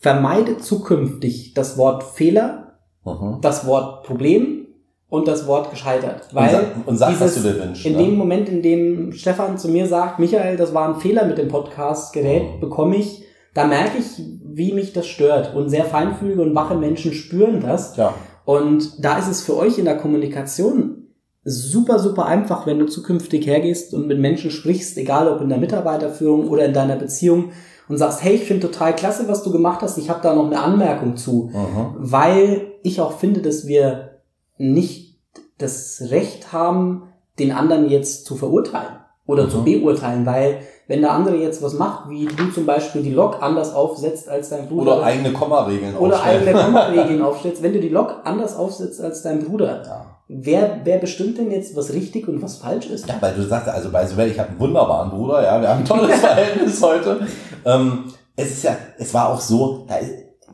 vermeide 0.00 0.58
zukünftig 0.58 1.54
das 1.54 1.76
Wort 1.78 2.02
Fehler, 2.02 2.78
Mhm. 3.04 3.38
das 3.42 3.66
Wort 3.66 4.04
Problem 4.04 4.66
und 5.08 5.28
das 5.28 5.46
Wort 5.46 5.70
gescheitert. 5.70 6.28
Und, 6.30 6.34
Weil 6.34 6.66
und 6.86 6.96
sag, 6.96 7.20
was 7.20 7.34
dieses- 7.34 7.42
du 7.42 7.52
dir 7.52 7.64
wünschst. 7.64 7.86
in 7.86 7.92
ne? 7.92 7.98
dem 8.04 8.16
Moment, 8.16 8.48
in 8.48 8.62
dem 8.62 9.12
Stefan 9.12 9.58
zu 9.58 9.68
mir 9.68 9.86
sagt, 9.86 10.18
Michael, 10.18 10.56
das 10.56 10.72
war 10.74 10.88
ein 10.88 11.00
Fehler 11.00 11.24
mit 11.26 11.38
dem 11.38 11.48
Podcast-Gerät, 11.48 12.56
Mhm. 12.56 12.60
bekomme 12.60 12.96
ich, 12.96 13.24
da 13.54 13.66
merke 13.66 13.98
ich, 13.98 14.22
wie 14.46 14.72
mich 14.72 14.92
das 14.92 15.06
stört. 15.06 15.54
Und 15.54 15.68
sehr 15.68 15.84
feinfühlige 15.84 16.42
und 16.42 16.54
wache 16.54 16.74
Menschen 16.76 17.12
spüren 17.12 17.60
das. 17.60 17.96
ja. 17.96 18.14
Und 18.46 19.02
da 19.02 19.16
ist 19.18 19.28
es 19.28 19.40
für 19.42 19.56
euch 19.56 19.78
in 19.78 19.86
der 19.86 19.96
Kommunikation 19.96 21.03
super, 21.44 21.98
super 21.98 22.26
einfach, 22.26 22.66
wenn 22.66 22.78
du 22.78 22.86
zukünftig 22.86 23.46
hergehst 23.46 23.92
und 23.94 24.06
mit 24.06 24.18
Menschen 24.18 24.50
sprichst, 24.50 24.96
egal 24.96 25.28
ob 25.28 25.40
in 25.42 25.48
der 25.50 25.58
Mitarbeiterführung 25.58 26.48
oder 26.48 26.64
in 26.64 26.72
deiner 26.72 26.96
Beziehung 26.96 27.50
und 27.88 27.98
sagst, 27.98 28.22
hey, 28.24 28.34
ich 28.36 28.44
finde 28.44 28.68
total 28.70 28.94
klasse, 28.96 29.28
was 29.28 29.42
du 29.42 29.52
gemacht 29.52 29.82
hast, 29.82 29.98
ich 29.98 30.08
habe 30.08 30.20
da 30.22 30.34
noch 30.34 30.46
eine 30.46 30.60
Anmerkung 30.60 31.16
zu 31.16 31.50
Mhm. 31.52 31.94
weil 31.98 32.72
ich 32.82 33.00
auch 33.00 33.12
finde, 33.18 33.40
dass 33.40 33.66
wir 33.66 34.20
nicht 34.56 35.18
das 35.58 36.02
Recht 36.10 36.52
haben, 36.52 37.04
den 37.38 37.52
anderen 37.52 37.88
jetzt 37.90 38.24
zu 38.26 38.36
verurteilen 38.36 38.94
oder 39.26 39.44
Mhm. 39.44 39.50
zu 39.50 39.64
beurteilen, 39.64 40.24
weil 40.26 40.58
wenn 40.86 41.00
der 41.00 41.12
andere 41.12 41.36
jetzt 41.36 41.62
was 41.62 41.74
macht, 41.74 42.10
wie 42.10 42.26
du 42.26 42.50
zum 42.52 42.66
Beispiel 42.66 43.02
die 43.02 43.12
Lok 43.12 43.42
anders 43.42 43.74
aufsetzt 43.74 44.28
als 44.28 44.50
dein 44.50 44.68
Bruder 44.68 44.96
Oder 44.98 45.04
eigene 45.04 45.32
Kommaregeln 45.32 45.96
oder 45.96 46.16
aufstellen. 46.16 46.40
eigene 46.48 46.62
Kommaregeln 46.64 47.22
aufstellst, 47.22 47.62
wenn 47.62 47.72
du 47.72 47.80
die 47.80 47.88
Lok 47.88 48.16
anders 48.24 48.54
aufsetzt 48.56 49.00
als 49.00 49.22
dein 49.22 49.40
Bruder, 49.44 49.82
Ja. 49.84 50.06
Wer, 50.28 50.80
wer 50.84 50.98
bestimmt 50.98 51.38
denn 51.38 51.50
jetzt, 51.50 51.76
was 51.76 51.92
richtig 51.92 52.28
und 52.28 52.42
was 52.42 52.56
falsch 52.56 52.86
ist? 52.86 53.08
Ja, 53.08 53.16
weil 53.20 53.34
du 53.34 53.42
sagst, 53.42 53.68
also 53.68 53.90
bei 53.90 54.06
Sowell, 54.06 54.30
ich 54.30 54.38
habe 54.38 54.50
einen 54.50 54.60
wunderbaren 54.60 55.10
Bruder, 55.10 55.42
ja, 55.42 55.60
wir 55.60 55.68
haben 55.68 55.80
ein 55.80 55.84
tolles 55.84 56.16
Verhältnis 56.20 56.82
heute. 56.82 57.26
Ähm, 57.64 58.04
es 58.36 58.50
ist 58.50 58.64
ja, 58.64 58.76
es 58.98 59.12
war 59.14 59.28
auch 59.28 59.40
so, 59.40 59.86
ja, 59.88 59.96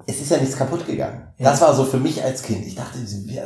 es 0.06 0.20
ist 0.20 0.30
ja 0.30 0.38
nichts 0.38 0.56
kaputt 0.56 0.86
gegangen. 0.86 1.28
Ja. 1.38 1.50
Das 1.50 1.60
war 1.60 1.74
so 1.74 1.84
für 1.84 1.98
mich 1.98 2.22
als 2.22 2.42
Kind. 2.42 2.66
Ich 2.66 2.74
dachte, 2.74 2.98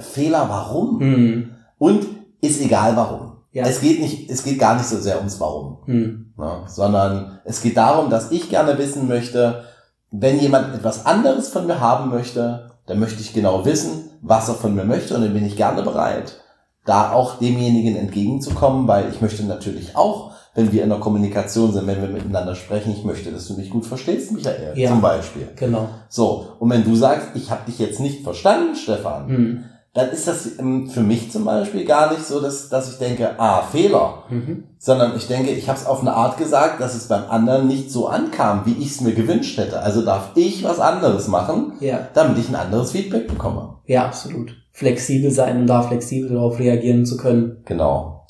Fehler, 0.02 0.46
warum? 0.48 1.00
Hm. 1.00 1.50
Und 1.78 2.06
ist 2.40 2.60
egal 2.60 2.96
warum. 2.96 3.32
Ja. 3.52 3.64
Es 3.66 3.80
geht 3.80 4.00
nicht, 4.00 4.28
es 4.30 4.42
geht 4.42 4.58
gar 4.58 4.74
nicht 4.74 4.86
so 4.86 4.98
sehr 4.98 5.18
ums 5.18 5.38
Warum, 5.38 5.78
Hm. 5.86 6.32
ne? 6.36 6.64
sondern 6.66 7.38
es 7.44 7.62
geht 7.62 7.76
darum, 7.76 8.10
dass 8.10 8.32
ich 8.32 8.50
gerne 8.50 8.76
wissen 8.78 9.06
möchte, 9.06 9.64
wenn 10.10 10.40
jemand 10.40 10.74
etwas 10.74 11.06
anderes 11.06 11.48
von 11.48 11.66
mir 11.66 11.80
haben 11.80 12.10
möchte, 12.10 12.70
dann 12.86 12.98
möchte 12.98 13.20
ich 13.20 13.32
genau 13.32 13.64
wissen, 13.64 14.10
was 14.26 14.48
er 14.48 14.54
von 14.54 14.74
mir 14.74 14.84
möchte 14.84 15.14
und 15.14 15.22
dann 15.22 15.34
bin 15.34 15.44
ich 15.46 15.56
gerne 15.56 15.82
bereit, 15.82 16.40
da 16.86 17.12
auch 17.12 17.38
demjenigen 17.38 17.94
entgegenzukommen, 17.96 18.88
weil 18.88 19.08
ich 19.10 19.20
möchte 19.20 19.44
natürlich 19.44 19.96
auch, 19.96 20.32
wenn 20.54 20.72
wir 20.72 20.82
in 20.82 20.88
der 20.90 20.98
Kommunikation 20.98 21.72
sind, 21.72 21.86
wenn 21.86 22.00
wir 22.00 22.08
miteinander 22.08 22.54
sprechen, 22.54 22.92
ich 22.92 23.04
möchte, 23.04 23.30
dass 23.32 23.46
du 23.48 23.54
mich 23.54 23.70
gut 23.70 23.86
verstehst, 23.86 24.32
Michael, 24.32 24.72
Ja. 24.78 24.88
zum 24.90 25.00
Beispiel. 25.00 25.48
Genau. 25.56 25.88
So, 26.08 26.48
und 26.58 26.70
wenn 26.70 26.84
du 26.84 26.94
sagst, 26.94 27.28
ich 27.34 27.50
habe 27.50 27.66
dich 27.66 27.78
jetzt 27.78 28.00
nicht 28.00 28.22
verstanden, 28.22 28.74
Stefan, 28.76 29.28
Hm. 29.28 29.64
Dann 29.94 30.10
ist 30.10 30.26
das 30.26 30.48
für 30.92 31.00
mich 31.00 31.30
zum 31.30 31.44
Beispiel 31.44 31.84
gar 31.84 32.10
nicht 32.12 32.24
so, 32.26 32.40
dass, 32.40 32.68
dass 32.68 32.90
ich 32.92 32.98
denke, 32.98 33.38
ah, 33.38 33.62
Fehler, 33.62 34.24
Mhm. 34.28 34.64
sondern 34.78 35.16
ich 35.16 35.28
denke, 35.28 35.50
ich 35.52 35.68
habe 35.68 35.78
es 35.78 35.86
auf 35.86 36.00
eine 36.00 36.14
Art 36.14 36.36
gesagt, 36.36 36.80
dass 36.80 36.94
es 36.94 37.06
beim 37.08 37.24
anderen 37.30 37.68
nicht 37.68 37.90
so 37.92 38.08
ankam, 38.08 38.62
wie 38.66 38.72
ich 38.72 38.90
es 38.90 39.00
mir 39.00 39.14
gewünscht 39.14 39.56
hätte. 39.56 39.80
Also 39.80 40.02
darf 40.04 40.32
ich 40.34 40.64
was 40.64 40.80
anderes 40.80 41.28
machen, 41.28 41.74
Ja. 41.80 42.08
damit 42.12 42.38
ich 42.38 42.48
ein 42.48 42.56
anderes 42.56 42.90
Feedback 42.90 43.28
bekomme. 43.28 43.76
Ja, 43.86 44.04
absolut. 44.06 44.56
Flexibel 44.72 45.30
sein 45.30 45.60
und 45.60 45.66
da 45.68 45.82
flexibel 45.82 46.28
darauf 46.30 46.58
reagieren 46.58 47.06
zu 47.06 47.16
können. 47.16 47.62
Genau. 47.64 48.26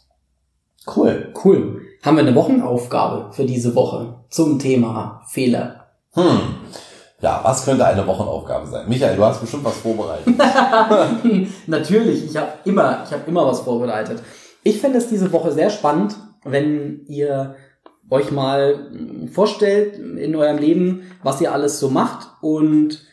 Cool. 0.95 1.33
Cool. 1.43 1.81
Haben 2.03 2.19
wir 2.19 2.25
eine 2.27 2.35
Wochenaufgabe 2.35 3.33
für 3.33 3.47
diese 3.47 3.75
Woche 3.75 4.17
zum 4.29 4.59
Thema 4.59 5.23
Fehler? 5.29 5.87
Hm. 6.13 6.41
Ja, 7.25 7.41
was 7.43 7.65
könnte 7.65 7.87
eine 7.87 8.07
Wochenaufgabe 8.07 8.67
sein? 8.67 8.87
Michael, 8.87 9.17
du 9.17 9.25
hast 9.25 9.41
bestimmt 9.41 9.65
was 9.65 9.79
vorbereitet. 9.79 10.35
Natürlich, 11.67 12.23
ich 12.23 12.37
habe 12.37 12.53
immer, 12.67 13.03
ich 13.03 13.13
habe 13.13 13.23
immer 13.27 13.47
was 13.47 13.61
vorbereitet. 13.61 14.21
Ich 14.63 14.79
finde 14.79 14.99
es 14.99 15.09
diese 15.09 15.33
Woche 15.33 15.51
sehr 15.51 15.71
spannend, 15.71 16.17
wenn 16.45 17.07
ihr 17.07 17.55
euch 18.11 18.31
mal 18.31 18.91
vorstellt 19.33 19.97
in 19.97 20.37
eurem 20.37 20.59
Leben, 20.59 21.05
was 21.23 21.41
ihr 21.41 21.51
alles 21.51 21.81
so 21.81 21.89
macht 21.89 22.29
und 22.43 23.07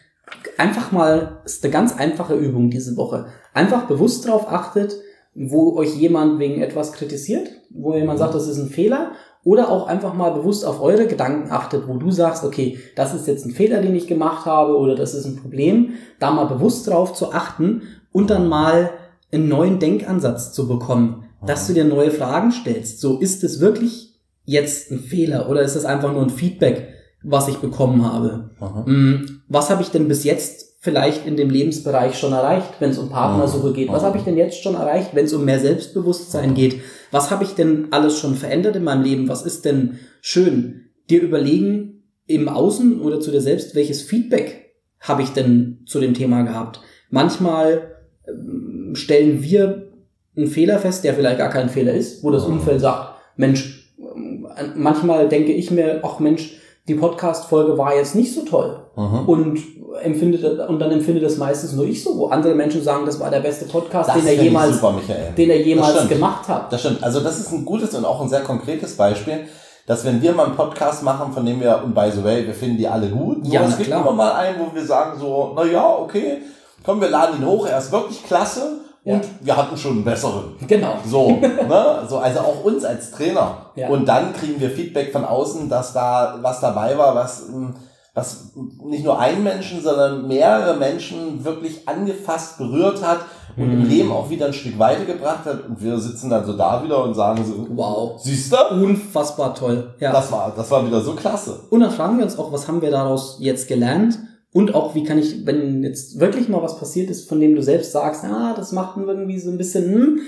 einfach 0.58 0.91
mal, 0.91 1.41
ist 1.45 1.63
eine 1.63 1.71
ganz 1.71 1.97
einfache 1.97 2.36
Übung 2.36 2.69
diese 2.69 2.97
Woche. 2.97 3.28
Einfach 3.54 3.84
bewusst 3.86 4.28
darauf 4.28 4.52
achtet, 4.52 4.93
wo 5.36 5.78
euch 5.78 5.95
jemand 5.95 6.38
wegen 6.38 6.62
etwas 6.62 6.91
kritisiert, 6.91 7.50
wo 7.69 7.95
jemand 7.95 8.19
sagt, 8.19 8.36
das 8.36 8.50
ist 8.50 8.58
ein 8.58 8.67
Fehler, 8.67 9.13
oder 9.43 9.69
auch 9.69 9.88
einfach 9.88 10.13
mal 10.13 10.32
bewusst 10.32 10.65
auf 10.65 10.82
eure 10.82 11.08
Gedanken 11.08 11.51
achtet, 11.51 11.88
wo 11.88 11.97
du 11.97 12.12
sagst, 12.12 12.43
okay, 12.43 12.77
das 12.95 13.13
ist 13.13 13.27
jetzt 13.27 13.45
ein 13.45 13.51
Fehler, 13.51 13.82
den 13.82 13.95
ich 13.95 14.08
gemacht 14.08 14.45
habe, 14.45 14.77
oder 14.77 14.95
das 14.95 15.13
ist 15.13 15.25
ein 15.25 15.36
Problem, 15.36 15.93
da 16.19 16.32
mal 16.32 16.45
bewusst 16.45 16.88
drauf 16.88 17.13
zu 17.13 17.32
achten 17.32 17.82
und 18.12 18.30
dann 18.30 18.47
mal 18.47 18.91
einen 19.32 19.47
neuen 19.47 19.80
Denkansatz 19.80 20.54
zu 20.54 20.67
bekommen, 20.67 21.25
dass 21.45 21.67
du 21.67 21.73
dir 21.73 21.86
neue 21.86 22.12
Fragen 22.12 22.51
stellst. 22.51 22.99
So, 22.99 23.17
ist 23.17 23.43
es 23.43 23.60
wirklich 23.60 24.19
jetzt 24.45 24.91
ein 24.91 24.99
Fehler 24.99 25.49
oder 25.49 25.62
ist 25.62 25.75
es 25.75 25.86
einfach 25.86 26.12
nur 26.12 26.21
ein 26.21 26.30
Feedback, 26.30 26.89
was 27.23 27.47
ich 27.47 27.58
bekommen 27.58 28.06
habe? 28.06 28.51
Mhm. 28.86 29.41
Was 29.47 29.69
habe 29.69 29.82
ich 29.82 29.89
denn 29.89 30.08
bis 30.08 30.23
jetzt 30.23 30.70
vielleicht 30.82 31.28
in 31.28 31.38
dem 31.38 31.52
Lebensbereich 31.52 32.17
schon 32.17 32.34
erreicht, 32.34 32.74
wenn 32.80 32.89
es 32.89 32.98
um 32.98 33.10
Partnersuche 33.10 33.72
geht? 33.72 33.89
Was 33.89 34.02
habe 34.02 34.17
ich 34.17 34.24
denn 34.24 34.36
jetzt 34.36 34.62
schon 34.63 34.74
erreicht, 34.74 35.12
wenn 35.13 35.26
es 35.26 35.34
um 35.34 35.46
mehr 35.46 35.60
Selbstbewusstsein 35.60 36.56
geht? 36.56 36.82
Was 37.12 37.30
habe 37.30 37.44
ich 37.44 37.52
denn 37.52 37.89
alles 37.91 38.17
schon 38.17 38.34
verändert 38.36 38.76
in 38.76 38.84
meinem 38.84 39.04
Leben? 39.04 39.30
Was 39.30 39.46
ist 39.46 39.63
denn 39.63 40.00
schön? 40.22 40.89
Dir 41.10 41.22
überlegen 41.22 42.04
im 42.26 42.50
Außen 42.50 43.00
oder 43.00 43.20
zu 43.20 43.30
dir 43.30 43.41
selbst, 43.41 43.76
welches 43.76 44.02
Feedback 44.02 44.72
habe 45.00 45.22
ich 45.22 45.30
denn 45.30 45.84
zu 45.86 46.00
dem 46.00 46.15
Thema 46.15 46.41
gehabt? 46.41 46.82
Manchmal 47.12 47.98
ähm, 48.28 48.94
stellen 48.96 49.44
wir 49.44 49.91
einen 50.36 50.48
Fehler 50.48 50.80
fest, 50.80 51.04
der 51.04 51.13
vielleicht 51.13 51.38
gar 51.38 51.52
kein 51.52 51.70
Fehler 51.70 51.94
ist, 51.94 52.24
wo 52.24 52.32
das 52.32 52.46
Umfeld 52.46 52.82
sagt, 52.82 53.20
Mensch, 53.36 53.94
ähm, 54.00 54.48
manchmal 54.76 55.30
denke 55.30 55.52
ich 55.52 55.70
mir, 55.70 56.00
ach 56.04 56.20
Mensch, 56.20 56.56
die 56.88 56.96
Podcast-Folge 56.96 57.78
war 57.78 57.96
jetzt 57.96 58.15
nicht 58.15 58.34
so 58.34 58.46
toll. 58.46 58.81
Mhm. 58.95 59.30
Und 59.30 59.60
empfindet, 60.04 60.43
und 60.67 60.80
dann 60.80 60.91
empfindet 60.91 61.23
das 61.23 61.38
meistens 61.38 61.73
nur 61.73 61.86
ich 61.86 62.04
so, 62.04 62.17
wo 62.17 62.27
andere 62.27 62.56
Menschen 62.56 62.82
sagen, 62.84 63.06
das 63.06 63.19
war 63.19 63.30
der 63.30 63.39
beste 63.39 63.65
Podcast, 63.65 64.10
Das 64.10 64.15
den 64.17 64.27
er 64.27 64.34
jemals, 64.43 64.75
super, 64.75 64.95
den 65.38 65.49
er 65.49 65.62
jemals 65.62 66.08
gemacht 66.08 66.47
hat. 66.47 66.71
Das 66.71 66.80
stimmt. 66.82 67.04
Also 67.04 67.19
das 67.21 67.39
ist 67.39 67.51
ein 67.51 67.65
gutes 67.65 67.93
und 67.95 68.06
auch 68.06 68.21
ein 68.21 68.30
sehr 68.30 68.41
konkretes 68.41 68.95
Beispiel, 68.97 69.41
dass 69.88 70.06
wenn 70.06 70.21
wir 70.21 70.34
mal 70.34 70.45
einen 70.47 70.56
Podcast 70.56 71.04
machen, 71.04 71.34
von 71.34 71.45
dem 71.45 71.60
wir, 71.60 71.82
und 71.84 71.93
by 71.93 72.10
the 72.13 72.23
way, 72.23 72.45
wir 72.45 72.54
finden 72.54 72.77
die 72.77 72.88
alle 72.88 73.10
gut, 73.10 73.43
nur 73.43 73.54
Ja, 73.54 73.63
es 73.63 73.77
gibt 73.77 73.89
klar. 73.89 74.01
immer 74.01 74.12
mal 74.12 74.32
einen, 74.34 74.58
wo 74.60 74.73
wir 74.73 74.86
sagen 74.86 75.19
so, 75.19 75.54
na 75.56 75.65
ja, 75.65 75.95
okay, 75.97 76.38
komm, 76.86 77.01
wir 77.01 77.10
laden 77.10 77.41
ihn 77.41 77.45
hoch, 77.47 77.65
er 77.67 77.77
ist 77.80 77.91
wirklich 77.91 78.23
klasse 78.23 78.77
Ja. 79.04 79.15
und 79.15 79.23
wir 79.41 79.58
hatten 79.58 79.75
schon 79.75 79.91
einen 79.93 80.04
besseren. 80.06 80.56
Genau. 80.67 80.93
So, 81.06 81.32
ne? 81.32 82.04
so, 82.08 82.17
also 82.17 82.39
auch 82.39 82.63
uns 82.63 82.86
als 82.86 83.12
Trainer. 83.12 83.58
Ja. 83.75 83.89
Und 83.89 84.06
dann 84.08 84.34
kriegen 84.34 84.60
wir 84.60 84.69
Feedback 84.69 85.12
von 85.12 85.25
außen, 85.25 85.67
dass 85.69 85.93
da 85.93 86.38
was 86.41 86.60
dabei 86.62 86.97
war, 86.97 87.15
was, 87.15 87.49
ähm, 87.49 87.73
was 88.13 88.52
nicht 88.84 89.04
nur 89.06 89.17
einen 89.19 89.43
Menschen, 89.43 89.82
sondern 89.82 90.28
mehrere 90.28 90.78
Menschen 90.78 91.43
wirklich 91.45 91.88
angefasst, 91.88 92.58
berührt 92.58 93.02
hat 93.06 93.19
und 93.56 93.67
Mhm. 93.67 93.74
im 93.74 93.89
Leben 93.89 94.12
auch 94.12 94.30
wieder 94.30 94.47
ein 94.47 94.54
Stück 94.54 94.78
weitergebracht 94.80 95.45
hat. 95.45 95.65
Und 95.67 95.82
wir 95.82 95.97
sitzen 95.97 96.30
dann 96.30 96.45
so 96.45 96.54
da 96.54 96.84
wieder 96.84 97.04
und 97.04 97.13
sagen 97.13 97.43
so, 97.45 97.67
Wow. 97.76 98.21
siehst 98.21 98.52
du? 98.52 98.58
Unfassbar 98.84 99.56
toll. 99.56 99.93
Ja. 100.00 100.12
Das 100.12 100.32
war, 100.32 100.54
das 100.56 100.69
war 100.71 100.86
wieder 100.86 101.00
so 101.02 101.13
klasse. 101.13 101.62
Und 101.69 101.80
dann 101.80 101.91
fragen 101.91 102.17
wir 102.17 102.26
uns 102.26 102.38
auch, 102.38 102.52
was 102.52 102.67
haben 102.67 102.82
wir 102.82 102.91
daraus 102.91 103.38
jetzt 103.39 103.67
gelernt? 103.69 104.19
Und 104.54 104.76
auch, 104.76 104.93
wie 104.95 105.06
kann 105.06 105.17
ich, 105.17 105.45
wenn 105.45 105.82
jetzt 105.84 106.19
wirklich 106.19 106.50
mal 106.50 106.62
was 106.62 106.78
passiert 106.78 107.10
ist, 107.10 107.30
von 107.30 107.39
dem 107.39 107.56
du 107.56 107.63
selbst 107.63 107.93
sagst, 107.93 108.26
ah, 108.26 108.54
das 108.54 108.74
macht 108.74 108.97
irgendwie 108.97 109.39
so 109.39 109.50
ein 109.50 109.58
bisschen, 109.58 109.93
hm, 109.93 110.19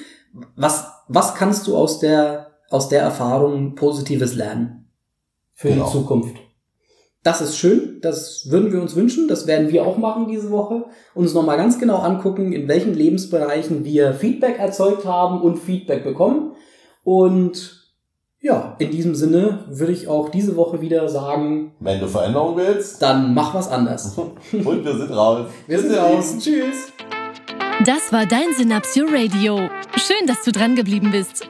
was, 0.56 0.86
was 1.10 1.36
kannst 1.36 1.68
du 1.68 1.76
aus 1.76 2.00
der, 2.00 2.48
aus 2.70 2.88
der 2.88 3.02
Erfahrung 3.02 3.76
Positives 3.76 4.36
lernen? 4.36 4.88
Für 5.54 5.68
Genau. 5.70 5.86
die 5.86 5.92
Zukunft. 5.92 6.36
Das 7.24 7.40
ist 7.40 7.58
schön, 7.58 8.00
das 8.02 8.52
würden 8.52 8.74
wir 8.74 8.82
uns 8.82 8.98
wünschen, 8.98 9.30
das 9.30 9.48
werden 9.48 9.72
wir 9.72 9.86
auch 9.86 9.98
machen 9.98 10.28
diese 10.28 10.52
Woche. 10.52 10.84
Uns 11.16 11.34
nochmal 11.34 11.56
ganz 11.56 11.80
genau 11.80 12.00
angucken, 12.00 12.52
in 12.52 12.68
welchen 12.68 12.94
Lebensbereichen 12.94 13.86
wir 13.86 14.14
Feedback 14.14 14.60
erzeugt 14.60 15.06
haben 15.06 15.42
und 15.42 15.58
Feedback 15.58 16.04
bekommen. 16.04 16.52
Und 17.06 17.84
ja, 18.42 18.76
in 18.78 18.92
diesem 18.92 19.16
Sinne 19.16 19.60
würde 19.70 19.94
ich 19.94 20.10
auch 20.10 20.28
diese 20.28 20.58
Woche 20.58 20.82
wieder 20.82 21.08
sagen, 21.08 21.72
Wenn 21.80 22.02
du 22.02 22.08
Veränderung 22.10 22.58
willst, 22.58 23.02
dann 23.02 23.34
mach 23.34 23.54
was 23.54 23.70
anders. 23.70 24.18
und 24.52 24.84
wir 24.84 24.98
sind 24.98 25.12
raus. 25.12 25.48
Wir 25.68 25.80
sind 25.80 25.96
raus. 25.96 26.36
Tschüss. 26.40 26.92
Das 27.86 28.12
war 28.12 28.26
dein 28.26 28.54
Synapsio 28.58 29.06
Radio. 29.06 29.70
Schön, 29.96 30.28
dass 30.28 30.44
du 30.44 30.52
dran 30.52 30.76
geblieben 30.76 31.12
bist. 31.12 31.48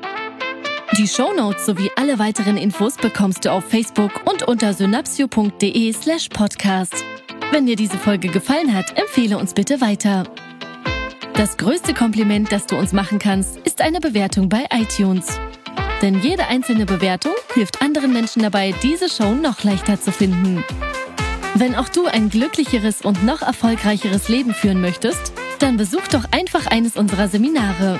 Die 0.97 1.07
Shownotes 1.07 1.65
sowie 1.65 1.89
alle 1.95 2.19
weiteren 2.19 2.55
Infos 2.55 2.97
bekommst 2.97 3.45
du 3.45 3.51
auf 3.51 3.63
Facebook 3.67 4.11
und 4.25 4.43
unter 4.43 4.75
synapsio.de 4.75 5.91
slash 5.91 6.29
podcast. 6.29 7.03
Wenn 7.51 7.65
dir 7.65 7.75
diese 7.75 7.97
Folge 7.97 8.27
gefallen 8.27 8.75
hat, 8.75 8.95
empfehle 8.95 9.39
uns 9.39 9.55
bitte 9.55 9.81
weiter. 9.81 10.23
Das 11.33 11.57
größte 11.57 11.95
Kompliment, 11.95 12.51
das 12.51 12.67
du 12.67 12.75
uns 12.77 12.93
machen 12.93 13.17
kannst, 13.17 13.57
ist 13.65 13.81
eine 13.81 14.01
Bewertung 14.01 14.49
bei 14.49 14.67
iTunes. 14.71 15.39
Denn 16.03 16.21
jede 16.21 16.45
einzelne 16.45 16.85
Bewertung 16.85 17.33
hilft 17.55 17.81
anderen 17.81 18.13
Menschen 18.13 18.43
dabei, 18.43 18.75
diese 18.83 19.09
Show 19.09 19.33
noch 19.33 19.63
leichter 19.63 19.99
zu 19.99 20.11
finden. 20.11 20.63
Wenn 21.55 21.73
auch 21.73 21.89
du 21.89 22.05
ein 22.05 22.29
glücklicheres 22.29 23.01
und 23.01 23.23
noch 23.23 23.41
erfolgreicheres 23.41 24.29
Leben 24.29 24.53
führen 24.53 24.79
möchtest, 24.79 25.33
dann 25.57 25.75
besuch 25.75 26.07
doch 26.11 26.25
einfach 26.29 26.67
eines 26.67 26.97
unserer 26.97 27.29
Seminare. 27.29 27.99